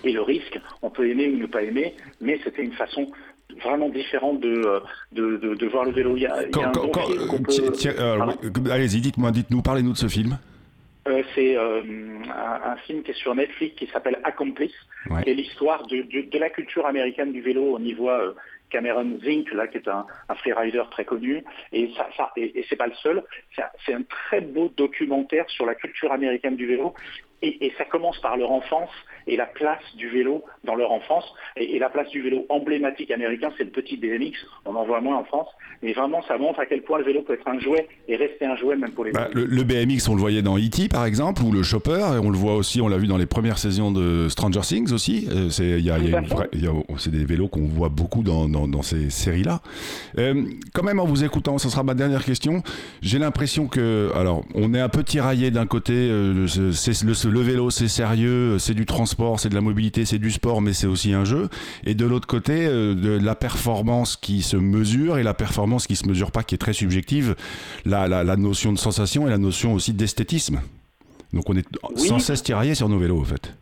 Et 0.04 0.12
le 0.12 0.22
risque, 0.22 0.60
on 0.82 0.90
peut 0.90 1.10
aimer 1.10 1.28
ou 1.28 1.38
ne 1.38 1.46
pas 1.48 1.64
aimer, 1.64 1.96
mais 2.22 2.40
c'était 2.44 2.64
une 2.64 2.74
façon 2.74 3.12
vraiment 3.64 3.90
différente 3.90 4.40
de, 4.40 4.62
euh, 4.66 4.80
de, 5.12 5.38
de, 5.38 5.56
de 5.56 5.68
voir 5.68 5.86
le 5.86 5.92
vélo. 5.92 6.16
Il 6.16 6.24
y 6.24 6.28
a, 6.28 6.44
y 6.44 6.52
Allez-y, 8.72 9.02
dites-moi, 9.02 9.32
dites-nous, 9.32 9.62
parlez-nous 9.62 9.94
de 9.94 9.98
ce 9.98 10.08
film. 10.08 10.38
Euh, 11.08 11.24
c'est 11.34 11.56
euh, 11.58 11.82
un, 12.30 12.72
un 12.72 12.76
film 12.78 13.02
qui 13.04 13.12
est 13.12 13.16
sur 13.16 13.34
Netflix 13.34 13.76
qui 13.78 13.88
s'appelle 13.88 14.20
Accomplice, 14.24 14.74
Ouais. 15.10 15.24
qui 15.24 15.30
est 15.30 15.34
l'histoire 15.34 15.88
de, 15.88 16.02
de- 16.02 16.30
de 16.30 16.38
la 16.38 16.50
culture 16.50 16.86
américaine 16.86 17.32
du 17.32 17.42
vélo 17.42 17.64
au 17.76 17.80
niveau 17.80 18.10
euh, 18.10 18.34
Cameron 18.70 19.18
Zink, 19.24 19.50
là, 19.54 19.66
qui 19.68 19.78
est 19.78 19.88
un, 19.88 20.06
un 20.28 20.36
freerider 20.36 20.84
très 20.92 21.06
connu. 21.06 21.42
Et 21.72 21.90
ça, 21.96 22.08
ça 22.18 22.32
et, 22.36 22.60
et 22.60 22.66
c'est 22.70 22.76
pas 22.76 22.88
le 22.88 22.94
seul. 23.02 23.24
C'est 23.56 23.62
un, 23.64 23.70
c'est 23.86 23.94
un 23.94 24.04
très 24.04 24.42
beau 24.42 24.72
documentaire 24.76 25.50
sur 25.50 25.66
la 25.66 25.74
culture 25.74 26.12
américaine 26.12 26.58
du 26.58 26.68
vélo. 26.68 26.94
Et, 27.42 27.66
et 27.66 27.74
ça 27.78 27.86
commence 27.86 28.20
par 28.20 28.36
leur 28.36 28.52
enfance 28.52 28.90
et 29.28 29.36
la 29.38 29.46
place 29.46 29.82
du 29.98 30.10
vélo 30.10 30.44
dans 30.64 30.76
leur 30.76 30.92
enfance. 30.92 31.26
Et, 31.58 31.76
et 31.76 31.80
la 31.80 31.90
place 31.90 32.10
du 32.10 32.22
vélo 32.22 32.46
emblématique 32.50 33.12
américain, 33.12 33.50
c'est 33.58 33.64
le 33.64 33.70
petit 33.72 33.98
BMX. 33.98 34.34
On 34.66 34.76
en 34.76 34.86
voit 34.86 35.02
moins 35.02 35.18
en 35.18 35.24
France. 35.24 35.48
Mais 35.82 35.94
vraiment, 35.94 36.22
ça 36.28 36.38
montre 36.38 36.60
à 36.60 36.66
quel 36.66 36.82
point 36.84 36.98
le 36.98 37.06
vélo 37.06 37.22
peut 37.22 37.34
être 37.34 37.48
un 37.48 37.58
jouet 37.60 37.88
et 38.08 38.16
rester 38.18 38.46
un 38.46 38.56
jouet 38.58 38.76
même 38.76 38.92
pour 38.92 39.06
les 39.06 39.12
Bah, 39.12 39.30
le, 39.34 39.46
le 39.46 39.64
BMX, 39.64 40.10
on 40.10 40.16
le 40.16 40.20
voyait 40.20 40.42
dans 40.42 40.58
E.T. 40.58 40.90
par 40.90 41.06
exemple, 41.06 41.42
ou 41.44 41.52
le 41.54 41.64
Chopper, 41.64 42.00
et 42.16 42.20
on 42.22 42.30
le 42.30 42.38
voit 42.38 42.56
aussi, 42.56 42.82
on 42.82 42.88
l'a 42.90 42.98
vu 42.98 43.08
dans 43.08 43.18
les 43.18 43.26
premières 43.26 43.58
saisons 43.58 43.92
de 43.92 44.28
Stranger 44.30 44.60
Things 44.62 44.92
aussi. 44.92 45.28
Euh, 45.32 45.50
c'est 45.50 45.80
y 45.82 45.90
a- 45.90 45.98
y 45.98 46.14
a 46.14 46.20
vraie- 46.22 46.50
y 46.54 46.68
a- 46.68 46.72
c'est 46.98 47.12
des 47.12 47.24
vélos 47.24 47.48
qu'on 47.48 47.62
voit 47.66 47.88
beaucoup 47.90 48.24
dans, 48.24 48.50
dans, 48.50 48.68
dans 48.68 48.82
ces 48.82 49.10
séries-là. 49.10 49.62
Euh, 50.18 50.44
quand 50.74 50.84
même, 50.84 51.00
en 51.00 51.06
vous 51.06 51.24
écoutant, 51.24 51.58
ce 51.58 51.70
sera 51.70 51.84
ma 51.84 51.94
dernière 51.94 52.26
question. 52.26 52.62
J'ai 53.02 53.20
l'impression 53.20 53.68
que, 53.68 54.12
alors, 54.16 54.44
on 54.56 54.74
est 54.74 54.82
un 54.82 54.90
peu 54.90 55.04
tiraillé 55.04 55.50
d'un 55.52 55.66
côté. 55.66 55.94
euh, 55.94 56.46
c'est 56.74 57.04
le, 57.04 57.14
le 57.32 57.40
vélo, 57.40 57.70
c'est 57.70 57.88
sérieux, 57.88 58.58
c'est 58.60 58.74
du 58.74 58.86
transport, 58.86 59.09
c'est 59.38 59.50
de 59.50 59.56
la 59.56 59.62
mobilité, 59.62 60.06
c'est 60.06 60.20
du 60.20 60.32
sport, 60.32 60.62
mais 60.62 60.74
c'est 60.74 60.88
aussi 60.88 61.14
un 61.14 61.26
jeu. 61.26 61.50
Et 61.86 61.94
de 61.96 62.06
l'autre 62.06 62.28
côté, 62.28 62.66
euh, 62.68 62.94
de 62.96 63.18
la 63.24 63.36
performance 63.36 64.16
qui 64.18 64.42
se 64.42 64.58
mesure 64.58 65.18
et 65.18 65.24
la 65.24 65.34
performance 65.34 65.88
qui 65.88 65.96
se 65.96 66.08
mesure 66.08 66.32
pas, 66.32 66.44
qui 66.44 66.56
est 66.56 66.60
très 66.60 66.74
subjective, 66.74 67.36
la, 67.86 68.08
la, 68.08 68.24
la 68.24 68.36
notion 68.36 68.72
de 68.74 68.78
sensation 68.78 69.28
et 69.28 69.30
la 69.30 69.38
notion 69.38 69.74
aussi 69.74 69.94
d'esthétisme. 69.94 70.62
Donc 71.34 71.50
on 71.50 71.56
est 71.56 71.66
Oui. 71.96 72.08
sans 72.08 72.20
cesse 72.20 72.44
tiraillé 72.44 72.76
sur 72.76 72.90
nos 72.90 72.98
vélos, 72.98 73.20
en 73.22 73.26
fait. 73.26 73.54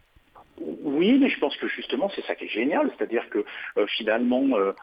Oui, 0.84 1.18
mais 1.20 1.30
je 1.30 1.38
pense 1.40 1.56
que 1.58 1.68
justement 1.68 2.10
c'est 2.16 2.26
ça 2.26 2.34
qui 2.36 2.46
est 2.46 2.50
génial, 2.50 2.90
c'est-à-dire 2.98 3.24
que 3.30 3.40
euh, 3.78 3.86
finalement 3.98 4.44
euh, 4.58 4.74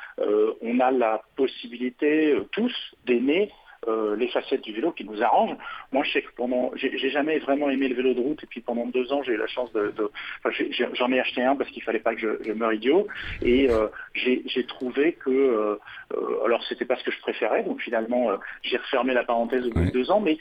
on 0.63 0.79
a 0.81 0.91
la 0.93 1.23
possibilité 1.37 2.35
tous 2.53 2.73
d'aimer 3.07 3.51
euh, 3.89 4.17
les 4.17 4.29
facettes 4.29 4.63
du 4.63 4.73
vélo 4.73 4.93
qui 4.93 5.05
nous 5.05 5.23
arrangent. 5.23 5.57
Moi, 5.93 6.05
je 6.05 6.13
sais 6.13 6.23
que 6.23 6.33
pendant, 6.37 6.71
j'ai 6.77 7.11
jamais 7.11 7.39
vraiment 7.39 7.71
aimé 7.71 7.89
le 7.89 7.95
vélo 7.95 8.15
de 8.15 8.21
route, 8.21 8.43
et 8.43 8.47
puis 8.47 8.61
pendant 8.61 8.87
deux 8.87 9.13
ans, 9.13 9.23
j'ai 9.23 9.33
eu 9.33 9.37
la 9.37 9.47
chance 9.47 9.73
de, 9.73 9.93
de- 9.97 10.11
enfin, 10.45 10.65
j'en 10.95 11.13
ai 11.13 11.21
acheté 11.21 11.43
un 11.43 11.57
parce 11.57 11.71
qu'il 11.71 11.83
fallait 11.83 11.99
pas 12.01 12.15
que 12.15 12.21
je, 12.21 12.29
je 12.45 12.53
meure 12.53 12.73
idiot, 12.73 13.07
et 13.43 13.69
euh, 13.69 13.89
j'ai 14.15 14.67
trouvé 14.67 15.13
que, 15.13 15.31
euh, 15.31 15.77
euh, 16.17 16.45
alors 16.45 16.63
c'était 16.65 16.85
pas 16.85 16.97
ce 16.97 17.05
que 17.05 17.11
je 17.11 17.21
préférais, 17.21 17.63
donc 17.63 17.81
finalement 17.81 18.31
j'ai 18.63 18.77
refermé 18.77 19.15
la 19.15 19.25
parenthèse 19.25 19.67
au 19.67 19.71
bout 19.71 19.85
de 19.85 19.91
deux 19.91 20.11
ans, 20.11 20.21
mais 20.21 20.39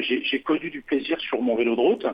j'ai 0.00 0.42
connu 0.42 0.70
du 0.70 0.82
plaisir 0.82 1.18
sur 1.20 1.40
mon 1.40 1.54
vélo 1.56 1.74
de 1.76 1.80
route. 1.80 2.06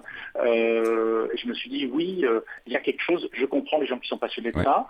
Et 0.45 1.37
je 1.39 1.47
me 1.49 1.55
suis 1.55 1.71
dit 1.71 1.87
oui, 1.93 2.25
il 2.67 2.73
y 2.73 2.77
a 2.77 2.81
quelque 2.81 3.03
chose. 3.03 3.29
Je 3.33 3.47
comprends 3.47 3.79
les 3.81 3.87
gens 3.87 3.99
qui 3.99 4.09
sont 4.09 4.19
passionnés 4.19 4.53
de 4.53 4.57
Ouais. 4.59 4.65
ça. 4.65 4.87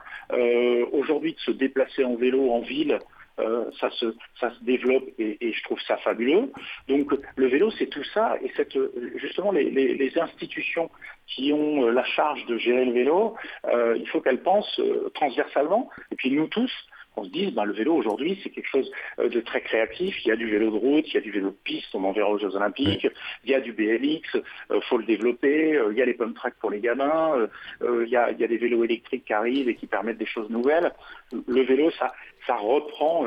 Aujourd'hui, 0.93 1.35
de 1.35 1.41
se 1.41 1.51
déplacer 1.51 2.05
en 2.05 2.15
vélo 2.17 2.51
en 2.51 2.61
ville, 2.61 2.99
euh, 3.39 3.65
ça 3.81 3.91
se 3.91 4.15
ça 4.41 4.51
se 4.55 4.65
développe 4.65 5.05
et, 5.19 5.53
je 5.53 5.63
trouve 5.65 5.81
ça 5.83 5.97
fabuleux. 5.99 6.51
Donc 6.89 7.13
le 7.37 7.47
vélo, 7.47 7.71
c'est 7.73 7.87
tout 7.87 8.05
ça 8.15 8.37
et 8.43 8.51
cette 8.57 8.77
justement 9.17 9.53
les, 9.53 9.71
les- 9.71 10.19
institutions 10.19 10.91
qui 11.27 11.53
ont 11.53 11.85
euh, 11.85 11.91
la 11.93 12.05
charge 12.05 12.45
de 12.47 12.59
gérer 12.59 12.85
le 12.85 12.93
vélo, 12.93 13.37
euh, 13.67 13.97
il 13.97 14.09
faut 14.09 14.21
qu'elles 14.21 14.43
pensent 14.43 14.81
transversalement. 15.15 15.91
Et 16.11 16.17
puis 16.17 16.31
nous 16.31 16.49
tous, 16.49 16.73
on 17.19 17.25
se 17.25 17.31
dise, 17.31 17.53
ben, 17.53 17.65
le 17.65 17.73
vélo 17.73 17.95
aujourd'hui, 17.95 18.39
c'est 18.43 18.51
quelque 18.51 18.69
chose 18.69 18.91
euh, 19.19 19.29
de 19.29 19.41
très 19.41 19.61
créatif. 19.61 20.17
Il 20.25 20.29
y 20.29 20.33
a 20.33 20.37
du 20.37 20.49
vélo 20.51 20.71
de 20.71 20.77
route, 20.77 21.05
il 21.09 21.15
y 21.15 21.19
a 21.19 21.21
du 21.21 21.31
vélo 21.31 21.51
de 21.51 21.57
piste, 21.65 21.89
on 21.95 22.05
en 22.05 22.13
verra 22.13 22.31
aux 22.31 22.39
Jeux 22.39 22.55
Olympiques. 22.57 23.07
Il 23.45 23.51
y 23.51 23.55
a 23.55 23.61
du 23.61 23.73
BMX, 23.73 24.41
euh, 24.71 24.81
faut 24.89 24.99
le 24.99 25.05
développer. 25.05 25.77
Euh, 25.77 25.89
il 25.93 25.99
y 25.99 26.03
a 26.03 26.07
les 26.07 26.15
pump 26.15 26.35
tracks 26.35 26.55
pour 26.61 26.71
les 26.71 26.81
gamins. 26.81 27.33
Euh, 27.83 28.05
il, 28.07 28.11
y 28.11 28.17
a, 28.17 28.31
il 28.31 28.39
y 28.39 28.45
a 28.45 28.49
des 28.49 28.57
vélos 28.59 28.85
électriques 28.85 29.25
qui 29.27 29.33
arrivent 29.33 29.69
et 29.69 29.75
qui 29.75 29.87
permettent 29.87 30.19
des 30.19 30.27
choses 30.27 30.49
nouvelles. 30.51 30.93
Le 31.47 31.63
vélo, 31.63 31.91
ça, 31.99 32.13
ça 32.47 32.57
reprend. 32.57 33.25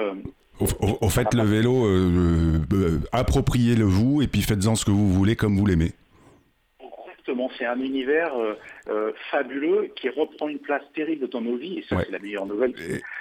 Au, 0.59 0.65
au- 0.85 0.97
au 1.05 1.09
fait, 1.09 1.33
le 1.33 1.43
vélo, 1.43 1.85
euh, 1.85 2.59
euh, 2.73 2.99
appropriez-le 3.11 3.83
vous 3.83 4.21
et 4.21 4.27
puis 4.27 4.41
faites-en 4.41 4.75
ce 4.75 4.85
que 4.85 4.91
vous 4.91 5.07
voulez 5.11 5.35
comme 5.35 5.57
vous 5.57 5.65
l'aimez. 5.65 5.91
Exactement, 7.23 7.49
c'est 7.57 7.65
un 7.65 7.79
univers 7.79 8.31
euh, 8.35 8.53
euh, 8.89 9.11
fabuleux 9.29 9.91
qui 9.95 10.09
reprend 10.09 10.47
une 10.49 10.57
place 10.57 10.81
terrible 10.95 11.29
dans 11.29 11.41
nos 11.41 11.55
vies 11.55 11.77
et 11.79 11.85
ça 11.87 11.95
Ouais. 11.97 12.03
c'est 12.07 12.11
la 12.13 12.19
meilleure 12.19 12.45
nouvelle. 12.47 12.73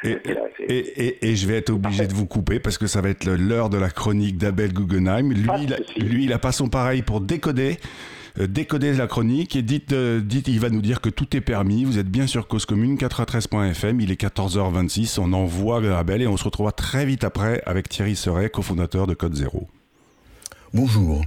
Et, 0.04 0.08
et, 0.08 0.18
C'est 0.24 0.34
là, 0.34 0.40
c'est- 0.56 0.62
et- 0.64 1.06
et- 1.06 1.28
et 1.30 1.36
je 1.36 1.46
vais 1.46 1.56
être 1.58 1.70
obligé 1.70 2.06
de 2.06 2.14
vous 2.14 2.26
couper 2.26 2.60
parce 2.60 2.78
que 2.78 2.86
ça 2.86 3.02
va 3.02 3.10
être 3.10 3.26
l'heure 3.26 3.68
de 3.68 3.76
la 3.76 3.90
chronique 3.90 4.38
d'Abel 4.38 4.72
Guggenheim. 4.72 5.32
Lui, 5.32 5.48
il 5.64 5.74
a, 5.74 5.78
lui, 5.98 6.24
il 6.24 6.32
a 6.32 6.38
pas 6.38 6.52
son 6.52 6.68
pareil 6.68 7.02
pour 7.02 7.20
décoder. 7.20 7.76
euh, 8.38 8.46
décoder 8.46 8.92
la 8.94 9.08
chronique 9.08 9.56
et 9.56 9.62
dites, 9.62 9.92
euh, 9.92 10.20
dites, 10.20 10.46
il 10.46 10.60
va 10.60 10.70
nous 10.70 10.80
dire 10.80 11.00
que 11.00 11.08
tout 11.10 11.36
est 11.36 11.40
permis. 11.40 11.84
Vous 11.84 11.98
êtes 11.98 12.06
bien 12.08 12.28
sur 12.28 12.46
Cause 12.46 12.64
Commune 12.64 12.96
93.fm. 12.96 14.00
Il 14.00 14.12
est 14.12 14.16
14h26. 14.16 15.18
On 15.18 15.32
envoie 15.32 15.82
Abel 15.98 16.22
et 16.22 16.26
on 16.28 16.36
se 16.36 16.44
retrouvera 16.44 16.70
très 16.72 17.04
vite 17.04 17.24
après 17.24 17.60
avec 17.66 17.88
Thierry 17.88 18.14
Seret, 18.14 18.48
cofondateur 18.48 19.08
de 19.08 19.14
Code 19.14 19.34
Zéro. 19.34 19.66
Bonjour. 20.72 21.22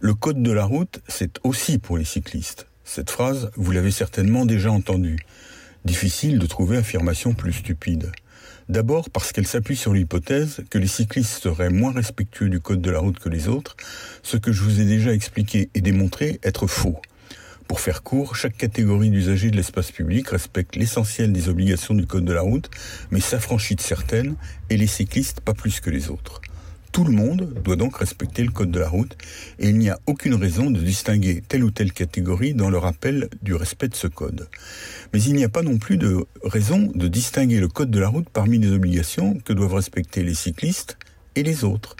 Le 0.00 0.14
code 0.14 0.44
de 0.44 0.52
la 0.52 0.64
route, 0.64 1.00
c'est 1.08 1.40
aussi 1.42 1.78
pour 1.78 1.98
les 1.98 2.04
cyclistes. 2.04 2.68
Cette 2.84 3.10
phrase, 3.10 3.50
vous 3.56 3.72
l'avez 3.72 3.90
certainement 3.90 4.46
déjà 4.46 4.70
entendue. 4.70 5.18
Difficile 5.84 6.38
de 6.38 6.46
trouver 6.46 6.76
affirmation 6.76 7.34
plus 7.34 7.52
stupide. 7.52 8.12
D'abord 8.68 9.10
parce 9.10 9.32
qu'elle 9.32 9.46
s'appuie 9.46 9.74
sur 9.74 9.94
l'hypothèse 9.94 10.62
que 10.70 10.78
les 10.78 10.86
cyclistes 10.86 11.42
seraient 11.42 11.70
moins 11.70 11.90
respectueux 11.90 12.48
du 12.48 12.60
code 12.60 12.80
de 12.80 12.92
la 12.92 13.00
route 13.00 13.18
que 13.18 13.28
les 13.28 13.48
autres, 13.48 13.76
ce 14.22 14.36
que 14.36 14.52
je 14.52 14.62
vous 14.62 14.80
ai 14.80 14.84
déjà 14.84 15.12
expliqué 15.12 15.68
et 15.74 15.80
démontré 15.80 16.38
être 16.44 16.68
faux. 16.68 17.00
Pour 17.66 17.80
faire 17.80 18.04
court, 18.04 18.36
chaque 18.36 18.56
catégorie 18.56 19.10
d'usagers 19.10 19.50
de 19.50 19.56
l'espace 19.56 19.90
public 19.90 20.28
respecte 20.28 20.76
l'essentiel 20.76 21.32
des 21.32 21.48
obligations 21.48 21.94
du 21.94 22.06
code 22.06 22.24
de 22.24 22.32
la 22.32 22.42
route, 22.42 22.70
mais 23.10 23.20
s'affranchit 23.20 23.74
de 23.74 23.80
certaines, 23.80 24.36
et 24.70 24.76
les 24.76 24.86
cyclistes 24.86 25.40
pas 25.40 25.54
plus 25.54 25.80
que 25.80 25.90
les 25.90 26.08
autres. 26.08 26.40
Tout 26.98 27.04
le 27.04 27.12
monde 27.12 27.54
doit 27.62 27.76
donc 27.76 27.98
respecter 27.98 28.42
le 28.42 28.50
code 28.50 28.72
de 28.72 28.80
la 28.80 28.88
route 28.88 29.16
et 29.60 29.68
il 29.68 29.78
n'y 29.78 29.88
a 29.88 30.00
aucune 30.06 30.34
raison 30.34 30.68
de 30.68 30.80
distinguer 30.80 31.44
telle 31.46 31.62
ou 31.62 31.70
telle 31.70 31.92
catégorie 31.92 32.54
dans 32.54 32.70
le 32.70 32.78
rappel 32.78 33.28
du 33.40 33.54
respect 33.54 33.86
de 33.86 33.94
ce 33.94 34.08
code. 34.08 34.48
Mais 35.12 35.22
il 35.22 35.34
n'y 35.34 35.44
a 35.44 35.48
pas 35.48 35.62
non 35.62 35.78
plus 35.78 35.96
de 35.96 36.26
raison 36.42 36.90
de 36.92 37.06
distinguer 37.06 37.60
le 37.60 37.68
code 37.68 37.92
de 37.92 38.00
la 38.00 38.08
route 38.08 38.28
parmi 38.28 38.58
les 38.58 38.72
obligations 38.72 39.38
que 39.44 39.52
doivent 39.52 39.74
respecter 39.74 40.24
les 40.24 40.34
cyclistes 40.34 40.98
et 41.36 41.44
les 41.44 41.62
autres. 41.62 41.94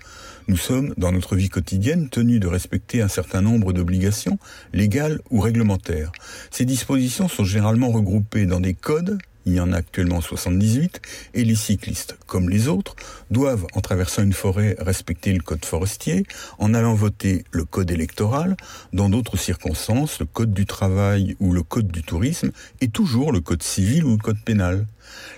Nous 0.48 0.56
sommes, 0.56 0.94
dans 0.96 1.12
notre 1.12 1.36
vie 1.36 1.48
quotidienne, 1.48 2.08
tenus 2.08 2.40
de 2.40 2.48
respecter 2.48 3.00
un 3.00 3.06
certain 3.06 3.40
nombre 3.40 3.72
d'obligations, 3.72 4.36
légales 4.72 5.20
ou 5.30 5.38
réglementaires. 5.38 6.10
Ces 6.50 6.64
dispositions 6.64 7.28
sont 7.28 7.44
généralement 7.44 7.92
regroupées 7.92 8.46
dans 8.46 8.58
des 8.58 8.74
codes 8.74 9.16
il 9.48 9.54
y 9.54 9.60
en 9.60 9.72
a 9.72 9.78
actuellement 9.78 10.20
78, 10.20 11.00
et 11.32 11.42
les 11.42 11.54
cyclistes, 11.54 12.18
comme 12.26 12.50
les 12.50 12.68
autres, 12.68 12.94
doivent, 13.30 13.66
en 13.74 13.80
traversant 13.80 14.22
une 14.22 14.34
forêt, 14.34 14.76
respecter 14.78 15.32
le 15.32 15.40
code 15.40 15.64
forestier, 15.64 16.26
en 16.58 16.74
allant 16.74 16.94
voter 16.94 17.44
le 17.50 17.64
code 17.64 17.90
électoral, 17.90 18.56
dans 18.92 19.08
d'autres 19.08 19.38
circonstances, 19.38 20.20
le 20.20 20.26
code 20.26 20.52
du 20.52 20.66
travail 20.66 21.34
ou 21.40 21.52
le 21.52 21.62
code 21.62 21.88
du 21.88 22.02
tourisme, 22.02 22.50
et 22.82 22.88
toujours 22.88 23.32
le 23.32 23.40
code 23.40 23.62
civil 23.62 24.04
ou 24.04 24.10
le 24.12 24.22
code 24.22 24.42
pénal. 24.44 24.86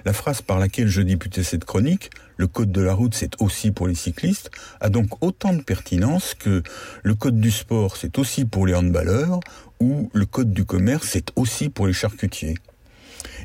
La 0.04 0.12
phrase 0.12 0.42
par 0.42 0.58
laquelle 0.58 0.88
je 0.88 1.02
débutais 1.02 1.44
cette 1.44 1.64
chronique, 1.64 2.10
le 2.36 2.48
code 2.48 2.72
de 2.72 2.80
la 2.80 2.94
route 2.94 3.14
c'est 3.14 3.40
aussi 3.40 3.70
pour 3.70 3.86
les 3.86 3.94
cyclistes, 3.94 4.50
a 4.80 4.88
donc 4.88 5.22
autant 5.22 5.52
de 5.52 5.62
pertinence 5.62 6.34
que 6.34 6.64
le 7.04 7.14
code 7.14 7.40
du 7.40 7.52
sport 7.52 7.96
c'est 7.96 8.18
aussi 8.18 8.44
pour 8.44 8.66
les 8.66 8.74
handballeurs 8.74 9.38
ou 9.78 10.10
le 10.12 10.26
code 10.26 10.52
du 10.52 10.64
commerce 10.64 11.10
c'est 11.12 11.30
aussi 11.36 11.68
pour 11.68 11.86
les 11.86 11.92
charcutiers. 11.92 12.56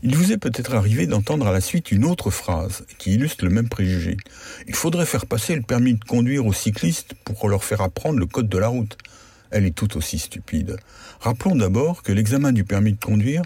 Il 0.04 0.16
vous 0.16 0.32
est 0.32 0.38
peut-être 0.38 0.74
arrivé 0.74 1.08
d'entendre 1.08 1.48
à 1.48 1.52
la 1.52 1.62
suite 1.62 1.92
une 1.92 2.06
autre 2.06 2.30
phrase 2.30 2.86
qui 2.98 3.14
illustre 3.14 3.46
le 3.46 3.52
même 3.52 3.70
préjugé. 3.70 4.18
Il 4.68 4.76
faudrait 4.76 5.06
faire 5.06 5.26
passer 5.26 5.56
le 5.56 5.62
permis 5.62 5.94
de 5.96 6.04
conduire 6.04 6.46
aux 6.46 6.54
cyclistes 6.54 7.14
pour 7.24 7.50
leur 7.50 7.64
faire 7.64 7.82
apprendre 7.82 8.20
le 8.20 8.26
code 8.26 8.50
de 8.50 8.58
la 8.58 8.68
route 8.68 8.98
elle 9.56 9.66
est 9.66 9.76
tout 9.76 9.96
aussi 9.96 10.20
stupide. 10.20 10.78
Rappelons 11.22 11.56
d'abord 11.56 12.04
que 12.04 12.12
l'examen 12.12 12.52
du 12.52 12.66
permis 12.66 12.92
de 12.92 13.00
conduire 13.00 13.42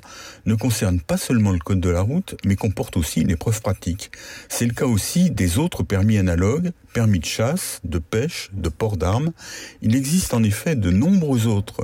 ne 0.48 0.56
concerne 0.56 1.00
pas 1.00 1.18
seulement 1.18 1.52
le 1.52 1.60
code 1.60 1.80
de 1.80 1.90
la 1.90 2.02
route, 2.02 2.36
mais 2.46 2.56
comporte 2.56 2.98
aussi 2.98 3.22
une 3.22 3.30
épreuve 3.30 3.62
pratique. 3.62 4.12
C'est 4.48 4.66
le 4.66 4.74
cas 4.74 4.88
aussi 4.88 5.30
des 5.30 5.60
autres 5.60 5.84
permis 5.84 6.18
analogues, 6.18 6.72
permis 6.94 7.20
de 7.20 7.26
chasse, 7.26 7.80
de 7.84 8.00
pêche, 8.00 8.50
de 8.54 8.70
port 8.70 8.98
d'armes. 8.98 9.32
Il 9.84 9.96
existe 9.96 10.34
en 10.34 10.42
effet 10.42 10.76
de 10.76 10.90
nombreux 10.90 11.46
autres 11.46 11.84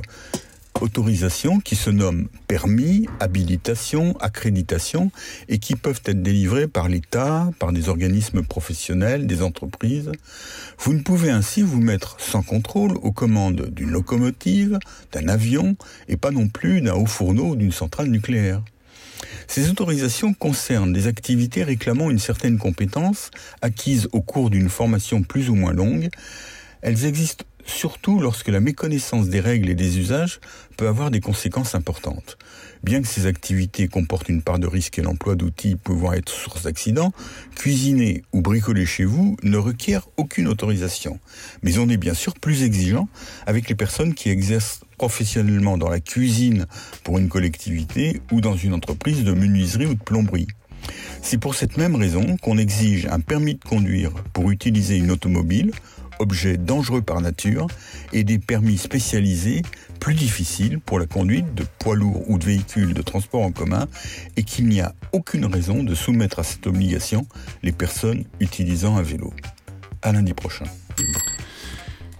autorisations 0.82 1.60
qui 1.60 1.76
se 1.76 1.90
nomment 1.90 2.28
permis, 2.48 3.06
habilitation, 3.20 4.16
accréditation 4.18 5.10
et 5.48 5.58
qui 5.58 5.76
peuvent 5.76 6.02
être 6.04 6.22
délivrées 6.22 6.68
par 6.68 6.88
l'État, 6.88 7.50
par 7.58 7.72
des 7.72 7.88
organismes 7.88 8.42
professionnels, 8.42 9.26
des 9.26 9.42
entreprises. 9.42 10.12
Vous 10.78 10.92
ne 10.92 11.02
pouvez 11.02 11.30
ainsi 11.30 11.62
vous 11.62 11.80
mettre 11.80 12.20
sans 12.20 12.42
contrôle 12.42 12.92
aux 13.02 13.12
commandes 13.12 13.70
d'une 13.70 13.90
locomotive, 13.90 14.78
d'un 15.12 15.28
avion 15.28 15.76
et 16.08 16.16
pas 16.16 16.30
non 16.30 16.48
plus 16.48 16.80
d'un 16.80 16.94
haut 16.94 17.06
fourneau 17.06 17.50
ou 17.50 17.56
d'une 17.56 17.72
centrale 17.72 18.08
nucléaire. 18.08 18.62
Ces 19.46 19.70
autorisations 19.70 20.34
concernent 20.34 20.92
des 20.92 21.06
activités 21.06 21.62
réclamant 21.62 22.10
une 22.10 22.18
certaine 22.18 22.58
compétence 22.58 23.30
acquise 23.62 24.08
au 24.12 24.20
cours 24.20 24.50
d'une 24.50 24.68
formation 24.68 25.22
plus 25.22 25.48
ou 25.48 25.54
moins 25.54 25.72
longue. 25.72 26.08
Elles 26.82 27.06
existent 27.06 27.44
surtout 27.66 28.20
lorsque 28.20 28.48
la 28.48 28.60
méconnaissance 28.60 29.28
des 29.28 29.40
règles 29.40 29.68
et 29.68 29.74
des 29.74 29.98
usages 29.98 30.40
peut 30.76 30.88
avoir 30.88 31.10
des 31.10 31.20
conséquences 31.20 31.74
importantes. 31.74 32.38
Bien 32.82 33.02
que 33.02 33.08
ces 33.08 33.26
activités 33.26 33.88
comportent 33.88 34.28
une 34.28 34.42
part 34.42 34.58
de 34.58 34.66
risque 34.66 34.98
et 34.98 35.02
l'emploi 35.02 35.34
d'outils 35.34 35.76
pouvant 35.76 36.12
être 36.12 36.30
source 36.30 36.62
d'accidents, 36.62 37.12
cuisiner 37.54 38.22
ou 38.32 38.40
bricoler 38.40 38.86
chez 38.86 39.04
vous 39.04 39.36
ne 39.42 39.56
requiert 39.56 40.08
aucune 40.16 40.46
autorisation. 40.48 41.18
Mais 41.62 41.78
on 41.78 41.88
est 41.88 41.96
bien 41.96 42.14
sûr 42.14 42.34
plus 42.34 42.62
exigeant 42.62 43.08
avec 43.46 43.68
les 43.68 43.74
personnes 43.74 44.14
qui 44.14 44.30
exercent 44.30 44.80
professionnellement 44.98 45.76
dans 45.76 45.88
la 45.88 46.00
cuisine 46.00 46.66
pour 47.02 47.18
une 47.18 47.28
collectivité 47.28 48.20
ou 48.30 48.40
dans 48.40 48.56
une 48.56 48.72
entreprise 48.72 49.24
de 49.24 49.32
menuiserie 49.32 49.86
ou 49.86 49.94
de 49.94 50.02
plomberie. 50.02 50.46
C'est 51.22 51.38
pour 51.38 51.54
cette 51.54 51.76
même 51.76 51.96
raison 51.96 52.36
qu'on 52.36 52.58
exige 52.58 53.06
un 53.06 53.20
permis 53.20 53.54
de 53.54 53.64
conduire 53.64 54.12
pour 54.32 54.50
utiliser 54.50 54.96
une 54.96 55.10
automobile 55.10 55.72
objets 56.18 56.56
dangereux 56.56 57.02
par 57.02 57.20
nature 57.20 57.66
et 58.12 58.24
des 58.24 58.38
permis 58.38 58.78
spécialisés 58.78 59.62
plus 60.00 60.14
difficiles 60.14 60.78
pour 60.80 60.98
la 60.98 61.06
conduite 61.06 61.54
de 61.54 61.64
poids 61.78 61.96
lourds 61.96 62.28
ou 62.28 62.38
de 62.38 62.44
véhicules 62.44 62.94
de 62.94 63.02
transport 63.02 63.42
en 63.42 63.52
commun 63.52 63.86
et 64.36 64.42
qu'il 64.42 64.68
n'y 64.68 64.80
a 64.80 64.94
aucune 65.12 65.46
raison 65.46 65.82
de 65.82 65.94
soumettre 65.94 66.38
à 66.38 66.42
cette 66.42 66.66
obligation 66.66 67.26
les 67.62 67.72
personnes 67.72 68.24
utilisant 68.40 68.96
un 68.96 69.02
vélo. 69.02 69.32
À 70.02 70.12
lundi 70.12 70.34
prochain. 70.34 70.66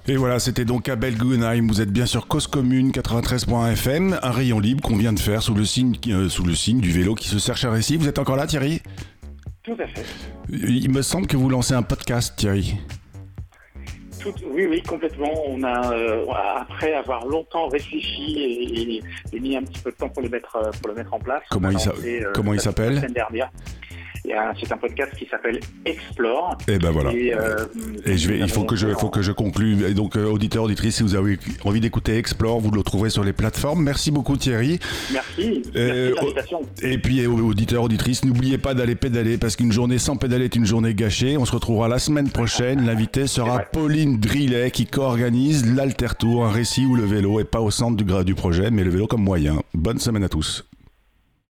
Et 0.09 0.17
voilà, 0.17 0.39
c'était 0.39 0.65
donc 0.65 0.89
Abel 0.89 1.17
Guggenheim. 1.17 1.67
Vous 1.67 1.81
êtes 1.81 1.91
bien 1.91 2.07
sur 2.07 2.29
Cause 2.29 2.47
Commune 2.47 2.91
93.fm, 2.93 4.19
un 4.23 4.31
rayon 4.31 4.61
libre 4.61 4.81
qu'on 4.81 4.97
vient 4.97 5.13
de 5.13 5.19
faire 5.19 5.43
sous 5.43 5.55
le 5.55 5.65
signe, 5.65 5.97
euh, 6.09 6.29
sous 6.29 6.45
le 6.45 6.55
signe 6.55 6.81
du 6.81 6.93
vélo 6.93 7.17
qui 7.17 7.29
se 7.29 7.39
cherche 7.39 7.65
à 7.65 7.71
récit. 7.71 7.97
Vous 7.97 8.07
êtes 8.07 8.21
encore 8.21 8.37
là, 8.37 8.47
Thierry? 8.47 8.83
Tout 9.65 9.77
à 9.81 9.87
fait. 9.89 10.05
Il 10.49 10.91
me 10.91 11.03
semble 11.03 11.27
que 11.27 11.37
vous 11.37 11.49
lancez 11.49 11.75
un 11.75 11.83
podcast, 11.83 12.35
Thierry 12.37 12.77
oui, 14.47 14.67
oui, 14.69 14.83
complètement. 14.83 15.33
On 15.47 15.63
a, 15.63 15.93
euh, 15.93 16.25
après 16.57 16.95
avoir 16.95 17.27
longtemps 17.27 17.69
réfléchi 17.69 19.03
et, 19.33 19.41
mis 19.41 19.57
un 19.57 19.63
petit 19.63 19.81
peu 19.81 19.91
de 19.91 19.97
temps 19.97 20.09
pour 20.09 20.23
le 20.23 20.29
mettre, 20.29 20.57
euh, 20.57 20.71
pour 20.81 20.89
le 20.89 20.95
mettre 20.95 21.13
en 21.15 21.19
place. 21.19 21.43
Comment 21.51 21.71
il, 21.71 21.79
euh, 21.79 22.33
comment 22.35 22.55
il 22.55 22.61
s'appelle 22.61 23.07
c'est 24.61 24.73
un 24.73 24.77
podcast 24.77 25.13
qui 25.17 25.27
s'appelle 25.27 25.61
Explore. 25.85 26.59
Et 26.69 26.75
eh 26.75 26.79
ben 26.79 26.91
voilà. 26.91 27.13
Et, 27.13 27.33
je 28.17 28.29
vais, 28.29 28.39
il 28.39 28.49
faut 28.49 28.65
que 28.65 28.77
je, 28.77 28.89
faut 28.89 29.11
que 29.11 29.23
je 29.23 29.33
conclue. 29.33 29.85
Et 29.87 29.95
donc, 29.95 30.17
auditeur, 30.17 30.65
auditrice, 30.65 30.97
si 30.97 31.03
vous 31.03 31.15
avez 31.15 31.39
envie 31.65 31.81
d'écouter 31.81 32.17
Explore, 32.17 32.61
vous 32.61 32.71
le 32.71 32.83
trouverez 32.83 33.11
sur 33.11 33.25
les 33.25 33.33
plateformes. 33.33 33.83
Merci 33.83 34.11
beaucoup, 34.11 34.37
Thierry. 34.37 34.79
Merci. 35.13 35.63
Merci 35.75 36.55
et 36.83 36.99
puis, 36.99 37.27
auditeur, 37.27 37.83
auditrice, 37.83 38.25
n'oubliez 38.25 38.59
pas 38.59 38.75
d'aller 38.75 38.95
pédaler 38.95 39.39
parce 39.39 39.57
qu'une 39.57 39.73
journée 39.73 39.99
sans 39.99 40.17
pédaler 40.17 40.47
est 40.47 40.57
une 40.57 40.67
journée 40.67 40.95
gâchée. 40.95 41.37
On 41.37 41.45
se 41.45 41.53
retrouvera 41.53 41.89
la 41.89 41.99
semaine 41.99 42.31
prochaine. 42.31 42.87
L'invité 42.87 43.27
sera 43.27 43.61
Pauline 43.61 44.19
Drillet 44.19 44.71
qui 44.71 44.87
co-organise 44.87 45.75
l'Alter 45.75 46.15
Tour, 46.19 46.47
un 46.47 46.51
récit 46.51 46.87
où 46.87 46.95
le 46.95 47.05
vélo 47.05 47.41
est 47.41 47.45
pas 47.45 47.61
au 47.61 47.71
centre 47.71 47.97
du, 47.97 48.25
du 48.25 48.35
projet, 48.35 48.71
mais 48.71 48.85
le 48.85 48.91
vélo 48.91 49.07
comme 49.07 49.23
moyen. 49.23 49.57
Bonne 49.75 49.99
semaine 49.99 50.25
à 50.25 50.29
tous. 50.29 50.65